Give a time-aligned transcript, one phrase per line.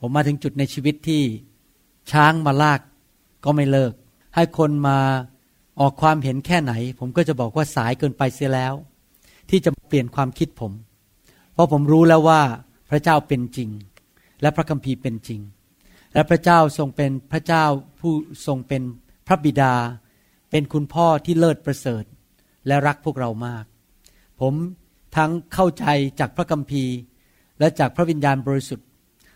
[0.00, 1.22] ผมมาถึงจุดในชีวิตที่
[2.10, 2.80] ช้างมาลาก
[3.44, 3.92] ก็ไม่เลิก
[4.34, 4.98] ให้คนมา
[5.80, 8.74] ออกความเห็นแค่ไหน ผมก็จะบอกว่าสายเกินไปเสียแล้ว
[9.50, 10.72] ที่จะเปลี่ยนความคิดผม
[11.52, 12.40] เพราะผมรู้แล้วว่า
[12.90, 13.70] พระเจ้าเป็นจริง
[14.42, 15.40] และพระคัมภีร์เป็นจริง
[16.14, 17.64] และพระเจ้าทรงเป็นพระเจ้า
[18.00, 18.12] ผู้
[18.46, 18.82] ทรงเป็น
[19.26, 19.74] พระบิดา
[20.50, 22.04] เป็นคุณพ่อที่เลิศประเสริฐ
[22.66, 23.64] และรักพวกเรามาก
[24.40, 24.54] ผม
[25.16, 25.86] ทั้งเข้าใจ
[26.20, 26.94] จากพระคัมภีร์
[27.58, 28.86] และจากพระวิญญาณบริสุทธิ์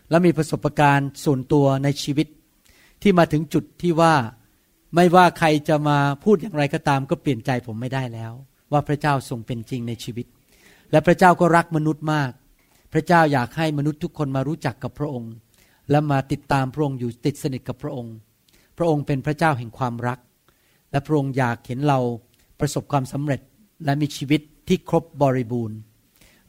[0.09, 2.27] และมีประสบการณ์ส่วนตัวในชีวิต
[3.01, 4.13] ที่มาถึงจุดที่ว่า
[4.95, 8.33] ไม่ว่าใครจะมาพูดอย่างไรก็ตามก็เปลี่ยนใจผมไม่ได้แล้ว
[8.71, 10.25] ว่าพระเจ้าทรงเป็นจริงในชีวิต
[10.91, 12.31] และพระเจ้าก็รักมนุษย์มาก
[12.93, 15.33] พระเจ้าอยากให้มนุษย์ทุกคนมารู้จักกับพระองค์
[15.91, 18.15] และมาติดตามพระองค์อยู่ติดสนิทกับพระองค์
[18.77, 20.19] พระองค์เป็นพระเจ้าแห่งความรัก
[20.91, 21.99] และพระองค์อยากเห็นเรา
[22.59, 23.41] ประสบความสำเร็จ
[23.85, 25.77] และมีชีวิตที่ครบบริบูรณ์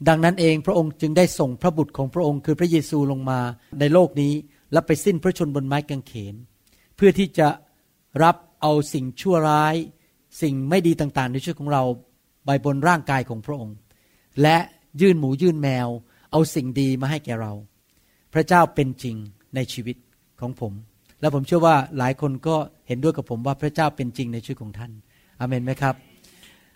[0.07, 3.39] ดังนั้นเองพระองค์จึงได้ส่งพระบุตรของพระองค์คือพระเยซูลงมา
[3.79, 4.33] ในโลกนี้
[4.71, 6.35] และไปสิ้นพระชนบนไม้กางเขน
[6.95, 7.47] เพื่อที่จะ
[8.23, 9.75] รับเอาสิ่งชั่วร้าย
[10.41, 11.83] สิ่งไม่ดีต่างๆ ในชีวิตของเรา
[12.45, 13.75] ไปบนร่างกายของพระองค์
[14.41, 14.57] และ
[15.01, 15.87] ยื่นหมูยื่นแมว
[16.31, 17.53] เอาสิ่งดีมาให้แก่เรา
[18.33, 19.15] พระเจ้าเป็นจริง
[19.55, 19.95] ในชีวิต
[20.41, 20.73] ของผม
[21.19, 22.55] และผมเชื่อว่าหลายคนก็
[22.87, 24.91] เห็นด้วยกับผมว่าพระเจ้าเป็นจริงในชีวิตของท่าน
[25.39, 25.95] อเมนไหมครับ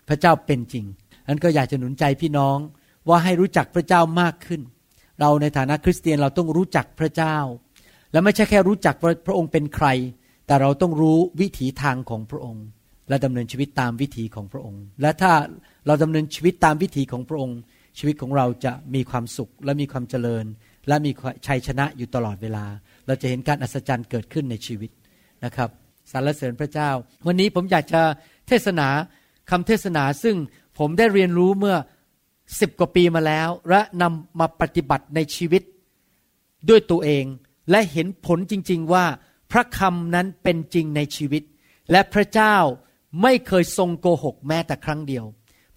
[0.08, 0.84] พระเจ้าเป็นจริง
[1.28, 2.58] นั้นก็อยากจะหนุนใจพี่น้อง
[3.08, 4.60] ว่าให้รู้จักพระเจ้ามากขึ้น
[5.20, 7.36] เราในฐานะคริสเตียนเราต้องรู้จักพระเจ้า
[8.12, 8.94] และไม่ใช่แค่รู้จัก
[9.26, 9.86] พระองค์เป็นใคร
[10.46, 12.64] แต่เราต้องรู้วิถีทางของพระองค์
[13.08, 15.32] และดำเนินชีวิตตามวิถีของพระองค์ และถ้า
[15.86, 17.58] เราดำเนินชีวิตตามวิถีของพระองค์
[17.98, 20.44] ชีวิตของเราจะมีความสุขและมีความเจริญ
[20.88, 21.10] และมี
[21.46, 22.64] ชัยชนะอยู่ตลอดเวลา
[23.06, 24.90] เราจะเห็นการอัศจรรย์เกิดขึ้นในชีวิต
[25.44, 25.70] นะครับ
[26.12, 26.90] สรรเสริญพระเจ้า
[27.26, 28.02] วันนี้ผมอยากจะ
[28.48, 28.88] เทศนา
[29.50, 30.36] คำเทศนาซึ่ง
[30.78, 31.76] ผมได้เรียนรู้เมื่อ
[32.60, 35.62] สิบกว่าปีมาแล้ว และนำมาปฏิบัติในชีวิต
[36.68, 37.24] ด้วยตัวเอง
[37.70, 39.04] และเห็นผลจริง ๆ ว่า
[39.52, 41.42] พระคำนั้นเป็นจริงในชีวิต
[41.90, 42.56] และพระเจ้า
[43.22, 45.24] ไม่เคยทรงโกหกแม้แต่ครั้งเดียว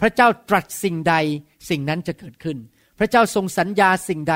[0.02, 1.16] พระเจ้าตรัสสิ่งใด
[1.70, 2.58] สิ่งนั้นจะเกิดขึ้น
[3.00, 4.36] พระเจ้าทรงสัญญาสิ่งใด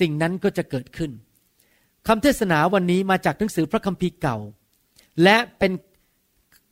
[0.00, 1.10] สิ่งนั้นก็จะเกิดขึ้น
[2.06, 4.38] คำเทศนาวันนี้มาจากหนังสือพระคัมภีร์เก่า
[5.22, 5.72] และเป็น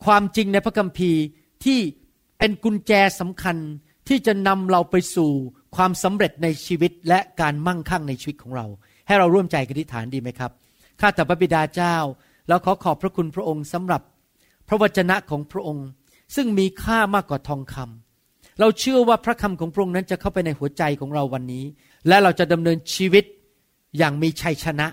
[0.05, 1.21] ความจริงในพระคัมภีร์
[1.65, 1.81] ที่
[2.39, 3.57] เป็นกุญแจสำคัญ
[4.09, 5.31] ที่จะนำเราไปสู่
[5.77, 8.67] ความสำเร็จในชีวิตและการมั่งคั่งในชีวิตของเรา
[9.07, 10.51] ให้เราร่วมใจกันทิฐานดีไหมครับ
[11.01, 11.97] ข้าแต่พระบิดาเจ้า
[12.49, 14.03] เราขอขอบพระคุณพระองค์สำหรับ
[14.69, 15.87] พระวจนะของพระองค์
[16.37, 21.65] ซึ่งมีค่ามากกว่าทองคำเราเชื่อว่าพระคำของพระองค์นั้นจะเข้าไปในหัวใจของเราวันนี้
[22.09, 23.25] และเราจะดำเนินชีวิต
[23.99, 24.87] อย่างมีชัยชนะ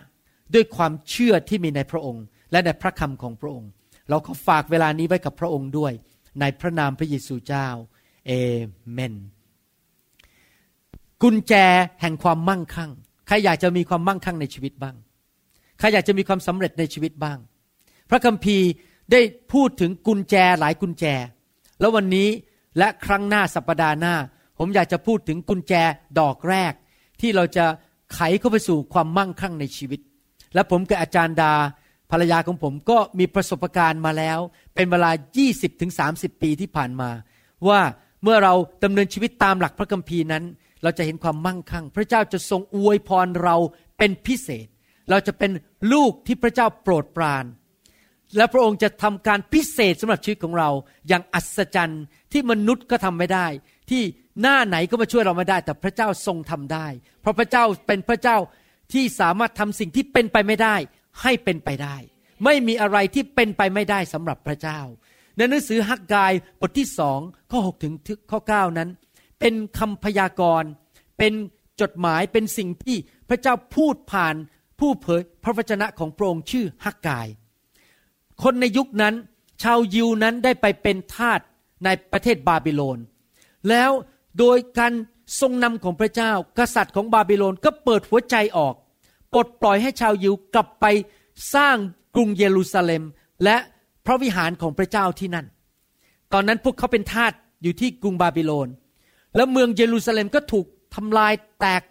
[0.53, 3.69] ด้วยความเชื่อที่มีในพระองค์ และในพระคำของพระองค์
[4.09, 5.93] เราขอฝากเวลานี้ไว้กับพระองค์ด้วย
[6.39, 7.67] ในพระนามพระเยซูเจ้า
[8.27, 8.31] เอ
[8.91, 9.13] เมน
[11.23, 11.53] กุญแจ
[12.01, 12.91] แห่งความมั่งคั่ง
[13.27, 14.95] ใครอยากจะมีความมั่งคั่งในชีวิตบ้าง
[15.79, 17.37] ใครอยากจะมีความสำเร็จในชีวิตบ้าง
[18.09, 18.67] พระคัมภีร์
[19.11, 19.21] ได้
[19.53, 21.05] พูดถึงกุญแจหลายกุญแจ
[21.79, 22.29] แล้ววันนี้
[22.77, 24.15] และครั้งหน้าสัปปดาห์หน้า
[24.57, 25.73] ผมอยากจะพูดถึงกุญแจ
[26.19, 26.73] ดอกแรก
[27.21, 27.65] ที่เราจะ
[28.13, 29.99] ไขเข้าไปสู่ความมั่งคั่งในชีวิต
[30.53, 31.53] และผมกับอาจารย์ดา
[32.11, 34.39] ภรรยาของผมก็มีประสบการณ์มาแล้ว
[34.75, 35.11] เป็นเวลา
[35.75, 37.09] 20-30 ปีที่ผ่านมา
[37.67, 37.79] ว่า
[38.27, 40.43] มื่อเราดำเนินชีวิตตามหลักพระคัมภีร์นั้น
[40.83, 43.55] เราจะเห็นความมั่งคั่ง พระเจ้าจะทรงอวยพรเรา
[43.97, 44.67] เป็นพิเศษ
[45.09, 45.51] เราจะเป็น
[45.93, 47.45] ลูกที่พระเจ้าโปรดปราน
[48.37, 50.69] และพระองค์จะทำการพิเศษสำหรับชีวิตของเรา
[51.07, 53.47] อย่างอัศจรรย์ที่มนุษย์ก็ทำไม่ได้
[53.89, 54.03] ที่
[54.41, 56.87] หน้าไหนก็มาช่วยเราไม่ได้ แต่พระเจ้าทรงทำได้
[57.21, 58.37] เพราะพระเจ้าเป็นพระเจ้า
[58.93, 60.75] ที่สามารถทำสิ่งที่เป็นไปไม่ได้
[61.21, 61.95] ให้เป็นไปได้
[62.43, 64.79] ไม่มีอะไรที่เป็นไปไม่ได้สำหรับพระเจ้า
[65.37, 67.19] ในหนังสือฮักกายบทที่สอง
[67.51, 67.93] ข้อหถึง
[68.31, 68.89] ข้อ9นั้น
[69.39, 70.69] เป็นคำพยากรณ์
[71.17, 71.33] เป็น
[71.81, 72.97] จดหมายเป็นสิ่งที่
[73.29, 74.35] พระเจ้าพูดผ่าน
[74.79, 77.27] ผู้เผยพระวจนะของพระองค์ชื่อฮักกาย
[78.43, 79.15] คนในยุคนั้น
[79.63, 81.39] ชาวยิวนั้นได้ไปเป็นทาส
[81.85, 82.99] ในประเทศบาบิโลน
[83.69, 83.91] แล้ว
[84.39, 84.93] โดยการ
[85.39, 88.75] ทรงนำของพระเจ้า กษัตริย์ของบาบิโลนก็เปิดหัวใจออก
[89.33, 90.85] ปลดปล่อยให้ชาวยิวกลับไป
[91.53, 91.77] สร้าง
[92.15, 93.03] กรุงเยรูซาเล็ม
[93.43, 93.57] และ
[94.07, 95.45] พระวิหารของพระเจ้าที่นั่น
[96.33, 97.31] ตอนนั้นพวกเขาเป็นทาส
[97.63, 98.67] อยู่ที่กรุงบาบิโลน
[99.35, 100.65] แล้วเมืองเยรูซาเล็มก็ถูก
[100.95, 101.81] ทำลายแตก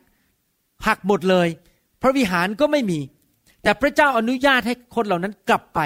[0.86, 1.48] หักหมดเลย
[2.02, 3.00] พระวิหารก็ไม่มี
[3.62, 5.80] แต่พระเจ้าอนุญาตให้คนเหล่านั้นกลับไป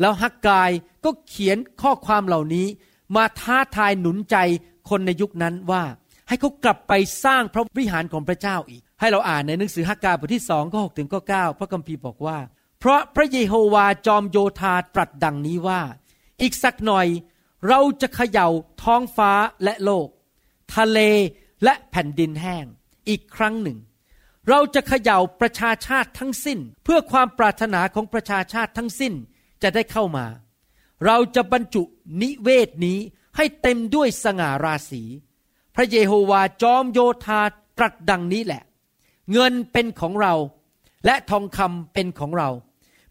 [0.00, 0.70] แล้วฮักกาย
[1.04, 2.66] ก็เขียนข้อความเหล่านี้
[3.16, 4.36] มาท้าทายหนุนใจ
[4.90, 5.82] คนในยุคนั้นว่า
[6.28, 6.92] ให้เขากลับไป
[7.24, 12.38] สร้างพระวิหารของพระเจ้าอีก ให้เราอ่านในหนังสือฮักกายบทที่สองข้อหถึงข้อเพระคัมภีร์บอกว่า
[12.78, 15.80] เพราะพระเยโฮวาจอมโยธาตรัสดังนี้ว่า
[16.40, 17.06] อีกสักหน่อย
[17.68, 18.48] เราจะเขย่า
[18.82, 19.32] ท้องฟ้า
[19.64, 20.08] และโลก
[20.74, 20.98] ทะเล
[21.64, 22.66] และแผ่นดินแห้ง
[23.08, 23.78] อีกครั้งหนึ่ง
[24.48, 29.14] เราจะเขย่าประชาชาติทั้งสิ้น เพื่อความปรารถนาของประชาชาติทั้งสิ้น
[29.62, 30.26] จะได้เข้ามา
[31.06, 31.82] เราจะบรรจุ
[32.22, 32.98] นิเวศนี้
[33.36, 35.02] ให้เต็มด้วยสง่าราศี
[35.74, 37.40] พระเยโฮวาจอมโยธา
[37.78, 38.62] ตรัสดังนี้แหละ
[39.32, 40.34] เงินเป็นของเรา
[41.06, 42.48] และทองคำเป็นของเรา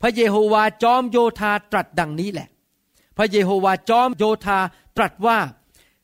[0.01, 2.47] พระเยโฮวาจอมโยธาตรัสดังนี้แหละ
[3.17, 4.59] พระเยโฮวาจอมโยธา
[4.97, 5.39] ตรัสว่า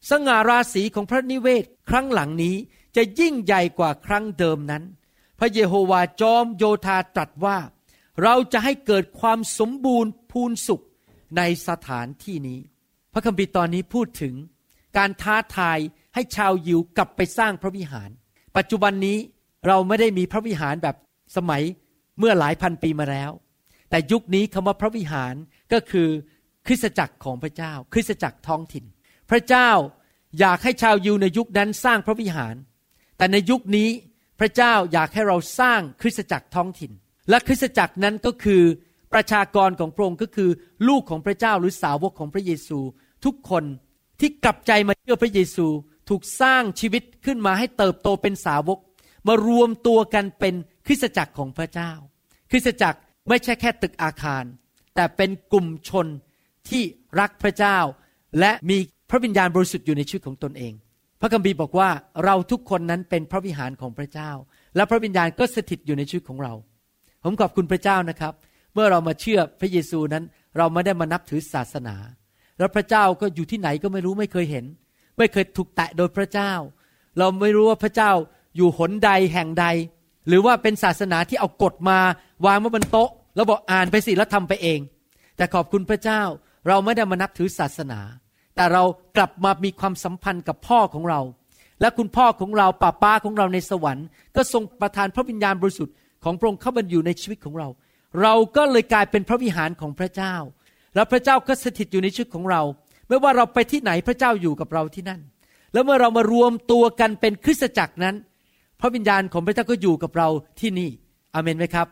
[0.09, 2.55] สง่าราศีของพระนิเวศครั้งหลังนี้
[2.95, 4.83] จะยิ่งใหญ่กว่าครั้งเดิมนั้น
[5.39, 7.57] พระเยโฮวาจอมโยธาตรัสว่า
[8.23, 10.83] เราจะให้เกิดความสมบูรณ์พูนสุข
[11.37, 12.59] ในสถานที่นี้
[13.13, 14.35] พระคัมภีร์ตอนนี้พูดถึง
[14.97, 15.79] การท้าทาย
[16.13, 18.09] ให้ชาวยิวกลับไปสร้างพระวิหาร
[18.57, 19.17] ปัจจุบันนี้
[19.67, 20.95] เราไม่ได้มีพระวิหารแบบ
[21.35, 21.63] สมัย
[22.19, 23.31] เมื่อหลายพันปีมาแล้ว
[23.93, 25.35] แต่ยุคนี้คำว่าพระวิหาร
[25.73, 26.09] ก็คือ
[26.67, 28.85] คริสตจักรของพระเจ้า คริสตจักรท้องถิ่น
[29.29, 29.69] พระเจ้า
[30.39, 32.55] อยากให้ชาวยิวในยุคนั้นสร้างพระวิหาร
[33.17, 33.89] แต่ในยุคนี้
[34.39, 36.91] พระเจ้าอยากให้เราสร้างคริสตจักรท้องถิ่น
[37.29, 38.63] และคริสตจักรนั้นก็คือ
[39.13, 40.49] ประชากรของพระองค์ก็คือ
[40.87, 42.79] ลูกของพระเจ้าหรือสาวกของพระเยซู
[43.25, 43.63] ทุกคน
[44.19, 45.67] ที่กลับใจมาเชื่อพระเยซู
[46.09, 48.79] ถูกสร้างชีวิตขึ้นมาให้เติบโตเป็นสาวก
[49.27, 50.55] มารวมตัวกันเป็น
[50.87, 51.91] คริสตจักรของพระเจ้า
[52.51, 52.99] คริสตจักร
[53.29, 54.43] ไม่ใช่แค่ตึกอาคาร
[54.95, 56.07] แต่เป็นกลุ่มชน
[56.69, 56.83] ที่
[57.19, 57.77] รักพระเจ้า
[58.39, 58.77] และมี
[59.09, 60.73] พระวิญญาณบริสุทธิ์อยู่ในชีวิตของตนเอง
[61.21, 61.89] พระคัมภีร์บอกว่า
[62.25, 64.31] เราทุกคนนั้นเป็นพระวิหารของพระเจ้า
[64.75, 66.53] และพระวิญญาณก็สถิตอยู่ในชีวิตของเรา
[67.23, 68.33] ผมขอบคุณพระเจ้านะครับ
[68.73, 70.23] เมื่อเรามาเชื่อพระเยซูนั้น
[70.57, 71.95] เราไม่ได้มานับถือศาสนา
[72.57, 74.65] แล้วพระเจ้าก็อยู่ที่ไหนก็ไม่รู้ไม่เคยเห็น
[75.17, 76.51] ไม่เคยถูกแตะโดยพระเจ้า
[77.17, 78.11] เราไม่รู้ว่าพระเจ้า
[78.55, 79.65] อยู่หนใดแห่งใด
[80.27, 81.99] หรือว่าเป็นศาสนาที่เอากฎมา
[82.45, 84.79] วางไว้บนโต๊ะ แล้วบอกอ่านไปสิแล้วทำไปเอง
[85.37, 86.21] แต่ขอบคุณพระเจ้า
[86.67, 87.99] เราไม่ได้มานับถือศาสนา
[88.55, 88.83] แต่เรา
[89.17, 91.21] กลับมามีความสัมพันธ์กับพ่อของเรา
[91.81, 97.67] และคุณพ่อของเราป้าป้าของเราในสวรรค์ ก็ทรงประทานพระวิญญาณบริสุทธิ์ของพระองค์เข้ามาอยู่ในชีวิตของเรา
[98.21, 100.35] เราก็เลยกลายเป็นพระวิหารของพระเจ้า
[100.95, 102.61] แล้วพระเจ้าก็สถิตอยู่ในชีวิตของเรา
[103.07, 105.21] ไม่ว่าเราไปที่ไหนพระเจ้าอยู่กับเราที่นั่น
[105.73, 108.15] แล้วเมื่อเรามารวมตัวกันเป็นคริสตจักรนั้น
[108.79, 110.29] พระวิญญาณของพระเจ้าก็อยู่กับเรา
[110.59, 110.89] ที่นี่
[111.33, 111.87] อเมนไหมครับ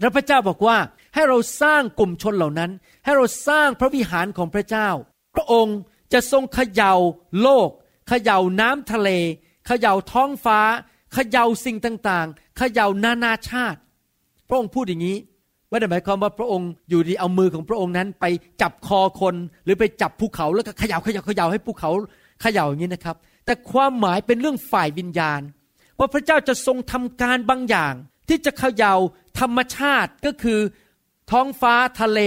[0.00, 0.76] แล้วพระเจ้าบอกว่า
[1.14, 2.70] ให้เราสร้างกลุ่มชนเหล่านั้น
[3.04, 4.88] ให้เราสร้างพระวิหารของพระเจ้า
[5.34, 5.76] พระองค์
[6.12, 6.94] จะทรงเขย่า
[7.42, 7.68] โลก
[8.08, 9.10] เขย่าน้ำทะเล
[9.66, 10.60] เขย่าท้องฟ้า
[11.14, 13.78] เขย่าสิ่งต่างๆ เขย่านานาชาติ
[14.48, 15.16] พระองค์พูดอย่างนี้
[15.68, 18.24] ไม่ได้หมายความว่าพระองค์อยู่ดีเอามือของพระองค์นั้น ไป
[18.62, 21.90] จับคอคนหรือไปจับภูเขาแล้วก็เขย่าเขย่าเขย่าให้ภูเขา
[22.42, 25.40] เขย่าอย่างนี้นะครับ แต่ความหมายเป็นเรื่องฝ่ายวิญญาณ
[25.98, 27.94] ว่าพระเจ้าจะทรงทำการบางอย่าง
[28.28, 28.94] ที่จะเขย่า
[29.40, 30.58] ธรรมชาติก็คือ
[31.30, 32.20] ท้องฟ้าทะเล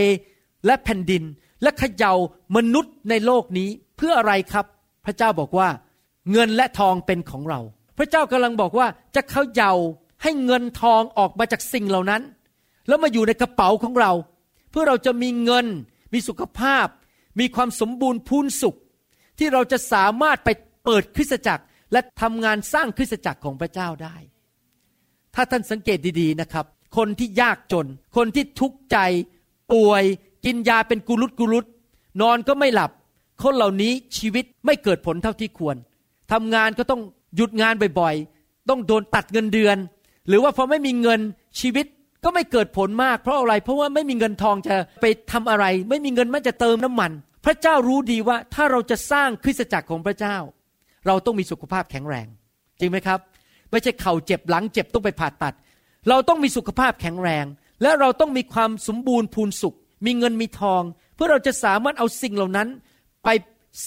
[0.65, 1.23] และแผ่นดิน
[1.61, 2.13] และเขย่า
[2.55, 4.65] มนุษย์ในโลกนี้เพื่ออะไรครับ
[5.05, 5.69] พระเจ้าบอกว่า
[6.31, 7.59] เงินและทองเป็นของเรา
[7.97, 9.73] พระเจ้ากำลังบอกว่าจะเขย่า
[10.23, 12.21] ให้เงินทองออกมาจากสิ่งเหล่านั้น
[12.87, 14.11] แล้วมาอยู่ในกระเป๋าของเรา
[14.71, 15.65] เพื่อเราจะมีเงิน
[16.13, 16.87] มีสุขภาพ
[17.39, 18.75] มีความสมบูรณ์พูนสุข
[19.37, 20.49] ที่เราจะสามารถไป
[20.83, 24.15] เปิดคริสตจักร และทำงานสร้างคริสตจักรของพระเจ้าได้
[25.35, 26.65] ถ้าท่านสังเกตดีๆนะครับ
[26.97, 28.97] คนที่ยากจน คนที่ทุกข์ใจ
[29.73, 30.03] ป่วย
[30.45, 31.65] กินยาเป็นกุลุตกุลุต
[32.21, 32.91] นอนก็ไม่หลับ
[33.43, 35.75] คนเหล่านี้ชีวิตไม่เกิดผลเท่าที่ควร
[36.31, 37.01] ทำงานก็ต้อง
[37.35, 39.77] หยุดงานบ่อยๆ ต้องโดนตัดเงินเดือน
[40.27, 41.19] หรือว่าพอไม่มีเงิน
[41.59, 41.85] ชีวิต
[42.23, 47.11] ก็ไม่เกิดผลมากเพราะอะไร เพราะว่าไม่มีเงินทองจะไปทำอะไร ไม่มีเงินมันจะเติมน้ำมัน
[47.45, 50.37] พระเจ้ารู้ดีว่าถ้าเราจะสร้างคริสตจักรของพระเจ้า
[51.07, 52.27] เราต้องมีสุขภาพแข็งแรง
[52.79, 53.19] จริงไหมครับ
[53.71, 55.53] ไม่ใช่เข่าเจ็บหลังเจ็บต้องไปผ่าตัด
[56.09, 57.45] เราต้องมีสุขภาพแข็งแรง
[57.81, 60.81] และเราต้องมีความสมบูรณ์พูนสุข มีเงินมีทอง
[61.15, 62.67] เพื่อเราจะสามารถเอาสิ่งเหล่านั้น
[63.23, 63.29] ไป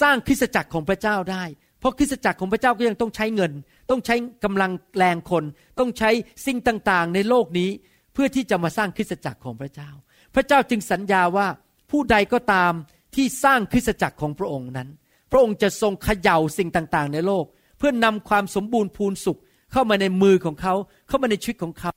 [0.01, 1.45] สร้างคริสตจักรของพระเจ้าได้
[1.81, 3.53] เพราะคริสตจักรของพระเจ้าก็ยังต้องใช้เงิน
[3.91, 5.45] ต้องใช้กำลังแรงคน
[5.79, 6.11] ต้องใช้
[6.47, 7.71] สิ่งต่างๆ ในโลกนี้
[8.13, 9.91] เพื่อที่จะมาสร้างคริสตจักรของพระเจ้า
[10.35, 11.47] พระเจ้าจึงสัญญาว่า
[11.91, 12.73] ผู้ใดก็ตาม
[13.15, 14.89] ที่สร้างคริสตจักรของพระองค์นั้น
[15.31, 17.45] พระองค์จะทรงเขย่าสิ่งต่างๆ ในโลก
[17.79, 19.39] เพื่อนำความสมบูรณ์พูนสุข
[19.73, 20.75] เข้ามาในมือของเขา
[21.09, 21.93] เข้ามาในชีวิตของเขา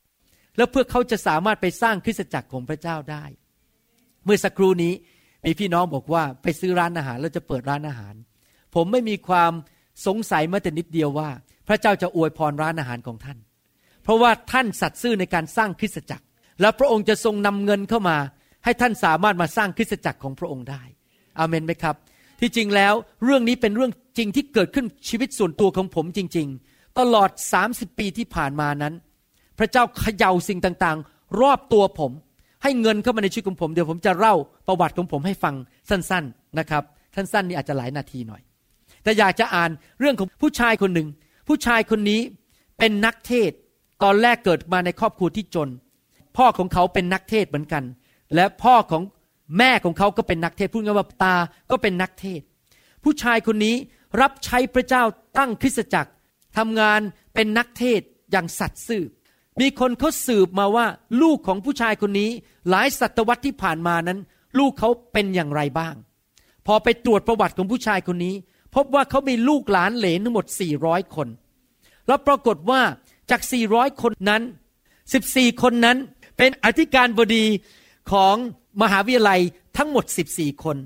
[0.58, 3.24] แล้วเพื่อเขาจะสามารถไปสร้างคริสตจักรของพระเจ้าได้
[4.26, 4.94] เมื่อสักครู่นี้
[5.46, 8.16] มีพี่น้องบอกว่าไปซื้อร้านอาหารแล้วจะเปิดร้านอาหาร
[8.76, 9.52] ผมไม่มีความ
[10.08, 11.30] สงสัยแม้แต่นิดเดียวว่า
[11.68, 13.38] พระเจ้าจะอวยพรร้านอาหารของท่าน
[14.04, 16.26] เพราะว่าท่านสัตย์ซื่อในการสร้างคริสตจักร
[16.62, 18.18] และพระองค์จะทรงนำเงินเข้ามา
[18.64, 20.84] ให้ท่านสามารถมาสร้างคริสตจักรของพระองค์ได้
[21.40, 21.96] อาเมนไหมครับ
[22.44, 27.30] ที่จริงแล้วเรื่องนี้เป็นเรื่องจริงที่เกิดขึ้นชีวิตส่วนตัวของผมจริง ๆ ตลอด
[27.64, 28.94] 30 ปีที่ผ่านมานั้น
[29.60, 32.12] พระเจ้าเขย่าสิ่งต่างๆ รอบตัวผม
[32.64, 34.36] ให้เงินเข้ามาในชีวิตของผมเดี๋ยวผมจะเล่า
[34.68, 35.56] ประวัติของผมให้ฟัง
[35.90, 36.84] สั้นๆนะครับ
[37.16, 38.42] สั้นๆนี่อาจจะหลายนาทีหน่อย
[39.04, 41.08] แต่อยากจะอ่านเรื่องของผู้ชายคนหนึ่ง
[41.48, 42.22] ผู้ชายคนนี้
[42.80, 43.52] เป็นนักเทศ
[44.04, 45.70] ตอนแรกเกิดมาในครอบครัวที่จน
[46.38, 47.84] พ่อของเขาเป็นนักเทศเหมือนกัน
[48.36, 49.04] และพ่อของ
[49.58, 51.36] แม่ของเขาก็เป็นนักเทศพูดง่ายว่าตา
[51.72, 52.42] ก็เป็นนักเทศ
[53.04, 53.76] ผู้ชายคนนี้
[54.22, 55.04] รับใช้พระเจ้า
[55.38, 56.12] ตั้งคริสตจักร
[56.58, 57.00] ทำงาน
[57.34, 59.04] เป็นนักเทศอย่างสัตย์ซื่อ
[59.62, 60.86] มีคนเขาสืบมาว่า
[61.22, 62.30] ลูกของผู้ชายคนนี้
[62.70, 64.20] หลายศตวรรษที่ผ่านมานั้น
[64.60, 65.96] ลูกเขาเป็นอย่างไรบ้าง
[66.68, 68.36] พอไปตรวจประวัติของผู้ชายคนนี้
[68.76, 70.46] พบว่าเขามีลูกหลานเหลนทั้งหมด
[70.80, 71.28] 400 คน
[72.08, 72.82] แล้วปรากฏว่า
[73.32, 73.42] จาก
[73.72, 74.42] 400 คนนั้น
[75.02, 75.98] 14 คนนั้น
[76.38, 77.46] เป็นอธิการบดี
[78.12, 78.36] ของ
[78.82, 79.42] มหาวิทยาลัย
[79.78, 80.78] ทั้งหมด 14 คน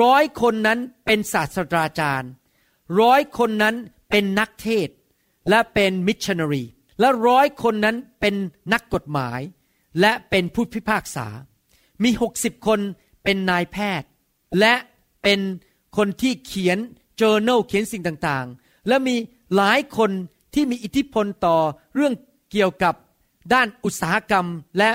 [0.00, 2.30] ร้อยคนนั้นเป็นศาสตราจารย์
[3.00, 3.76] ร้อยคนนั้น
[4.10, 4.88] เป็นนักเทศ
[5.50, 6.64] และเป็นมิชชันนารี
[7.00, 8.34] และร้อยคนนั้นเป็น
[8.72, 9.40] นักกฎหมาย
[10.00, 11.26] และเป็นผู้พิพากษา
[12.02, 12.80] มีหกสิบคน
[13.24, 14.08] เป็นนายแพทย์
[14.60, 14.74] และ
[15.22, 15.40] เป็น
[15.96, 16.78] คนที่เขียน
[17.20, 19.16] journal เขียนสิ่งต่างๆ และมี
[19.56, 20.10] หลายคน
[20.54, 21.58] ที่มีอิทธิพลต่อ
[21.94, 22.14] เรื่อง
[22.52, 22.94] เกี่ยวกับ
[23.52, 24.46] ด้านอุตสาหกรรม
[24.78, 24.90] และ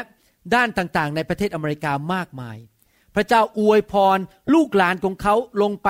[0.53, 2.57] ด้านต่างๆ ในประเทศอเมริกามากมาย
[3.15, 4.17] พระเจ้าอวยพร
[4.53, 5.89] ลูกหลานของเขาลงไป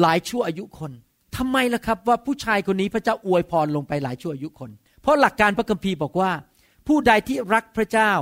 [0.00, 0.92] หลายชั่วอายุคน
[1.36, 4.70] ทำไมล่ะครับว่าผู้ชายคนนี้พระเจ้าอวยพรลงไปหลายชั่วอายุคน
[5.02, 6.30] เพราะหลักการพระคัมภีร์บอกว่า
[6.86, 8.12] ผู้ใดที่รักพระเจ้า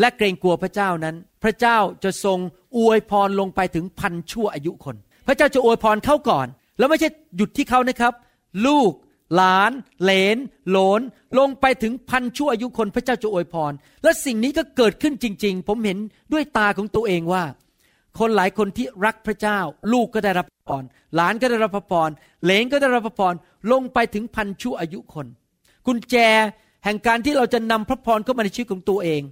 [0.00, 2.38] และเกรงกลัวพระเจ้านั้น พระเจ้าจะทรง
[2.78, 6.46] อวยพรลงไปถึงพันชั่วอายุคน พระเจ้าจะอวยพรเขาก่อน
[6.78, 8.12] แล้วไม่ใช่หยุดที่เขานะครับ
[8.66, 8.90] ลูก
[9.34, 10.36] หลาน เหลน
[10.68, 11.00] โหลน
[11.38, 15.98] ลงไปถึงพันชั่วอายุคนพระเจ้าจะอวยพร และสิ่งนี้ก็เกิดขึ้นจริง ๆ ผมเห็น
[16.32, 17.44] ด้วยตาของตัวเองว่า
[18.18, 19.58] คนหลายคนที่รักพระเจ้า
[19.92, 22.10] ลูกก็ได้รับพรหลานก็ได้รับพร
[22.44, 23.34] เหลนก็ได้รับพร
[23.72, 25.26] ลงไปถึงพันชั่วอายุคน
[25.86, 26.16] กุญแจ
[26.84, 29.22] แห่งการที่เราจะนำพระพรเข้ามาในชีวิตของตัวเอง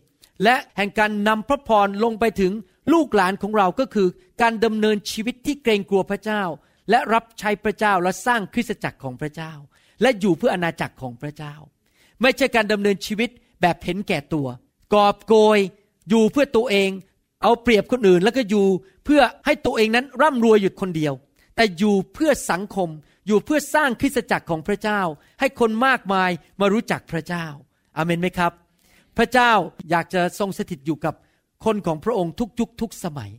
[0.44, 2.52] และแห่งการนำพระพรลงไปถึง
[2.92, 4.08] ลูกหลานของเราก็คือ
[4.42, 6.42] การดำเนินชีวิตที่เกรงกลัวพระเจ้า
[6.90, 9.52] และรับใช้พระเจ้าและสร้างคริสตจักรของพระเจ้า
[10.02, 11.54] และอยู่เพื่ออนาจักรของพระเจ้า
[12.22, 14.48] ไม่ใช่การดำเนินชีวิตแบบเห็นแก่ตัว
[14.94, 15.58] กอบโกย
[16.08, 16.90] อยู่เพื่อตัวเอง
[17.42, 18.66] เอาเปรียบคนอื่นแล้วก็อยู่
[19.04, 21.14] เพื่อให้ตัวเองนั้นร่ำรวยอยู่คนเดียว
[21.56, 22.88] แต่อยู่เพื่อสังคม
[23.26, 25.00] อยู่เพื่อสร้างคริสตจักรของพระเจ้า
[25.40, 27.46] ให้คนมากมายมารู้จักพระเจ้า
[27.96, 28.52] อาเมนไหมครับ
[29.16, 29.52] พระเจ้า
[29.90, 31.14] อยากจะทรงสถิตอยู่กับ
[31.64, 33.30] คนของพระองค์ทุกยุคทุกสมัย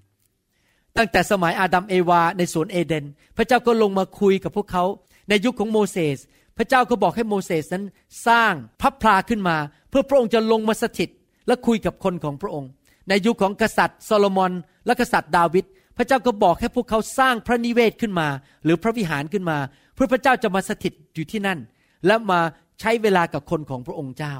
[0.97, 3.05] ตั้งแต่สมัยอาดัมเอวาในสวนเอเดน
[3.37, 4.83] พระเจ้าก็ลงมาคุยกับพวกเขา
[5.29, 6.17] ในยุคของโมเสส
[6.57, 7.85] พระเจ้าก็บอกให้โมเสสนั้น
[8.27, 9.57] สร้างพระพลาขึ้นมา
[9.89, 11.09] เพื่อพระองค์จะลงมาสถิต
[11.47, 12.69] และคุยกับคนของพระองค์
[13.09, 14.51] ในยุคของกษัตริย์โซโลมอน
[14.85, 15.65] และกษัตริย์ดาวิด
[15.97, 18.27] พระเจ้าก็บอกให้พวกเขาสร้างพระนิเวศขึ้นมา
[18.63, 19.57] หรือพระวิหารขึ้นมา
[19.95, 21.59] เพื่อพระเจ้าจะมาสถิตอยู่ที่นั่น
[22.05, 22.39] และมา
[22.79, 24.35] ใช้เวลากับคนของพระองค์เจ้า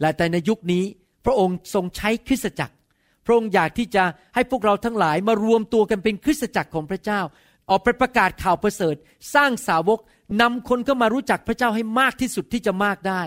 [0.00, 0.84] และแต่ในยุคนี้
[1.24, 2.74] พระองค์ทรงใช้คริสตจักร
[3.26, 7.20] พระองค์อยากที่จะให้พวกเราทั้งหลายมารวมตัวกันเป็นคริสตจักรของพระเจ้า
[7.70, 8.96] ออกไปประกาศข่าวประเสริฐ
[9.34, 9.98] สร้างสาวก
[10.40, 13.22] นำคนเข้ามารู้จักพระเจ้าให้มากที่สุดที่จะมากได้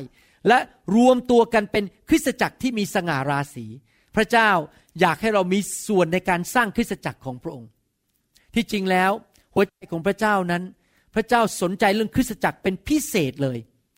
[0.47, 0.57] และ
[0.95, 3.65] รวมตัวกันเป็นคริสตจักรที่มีสง่าราศี
[4.15, 4.49] พระเจ้า
[4.99, 7.69] อยากให้เรามีส่วนในการสร้างคริสตจักรของพระองค์
[8.55, 9.11] ที่จริงแล้ว
[9.53, 10.63] หัวใจของพระเจ้านั้น
[11.15, 13.57] พระเจ้าสนใจเรื่องคริสตจักรเป็นพิเศษเลย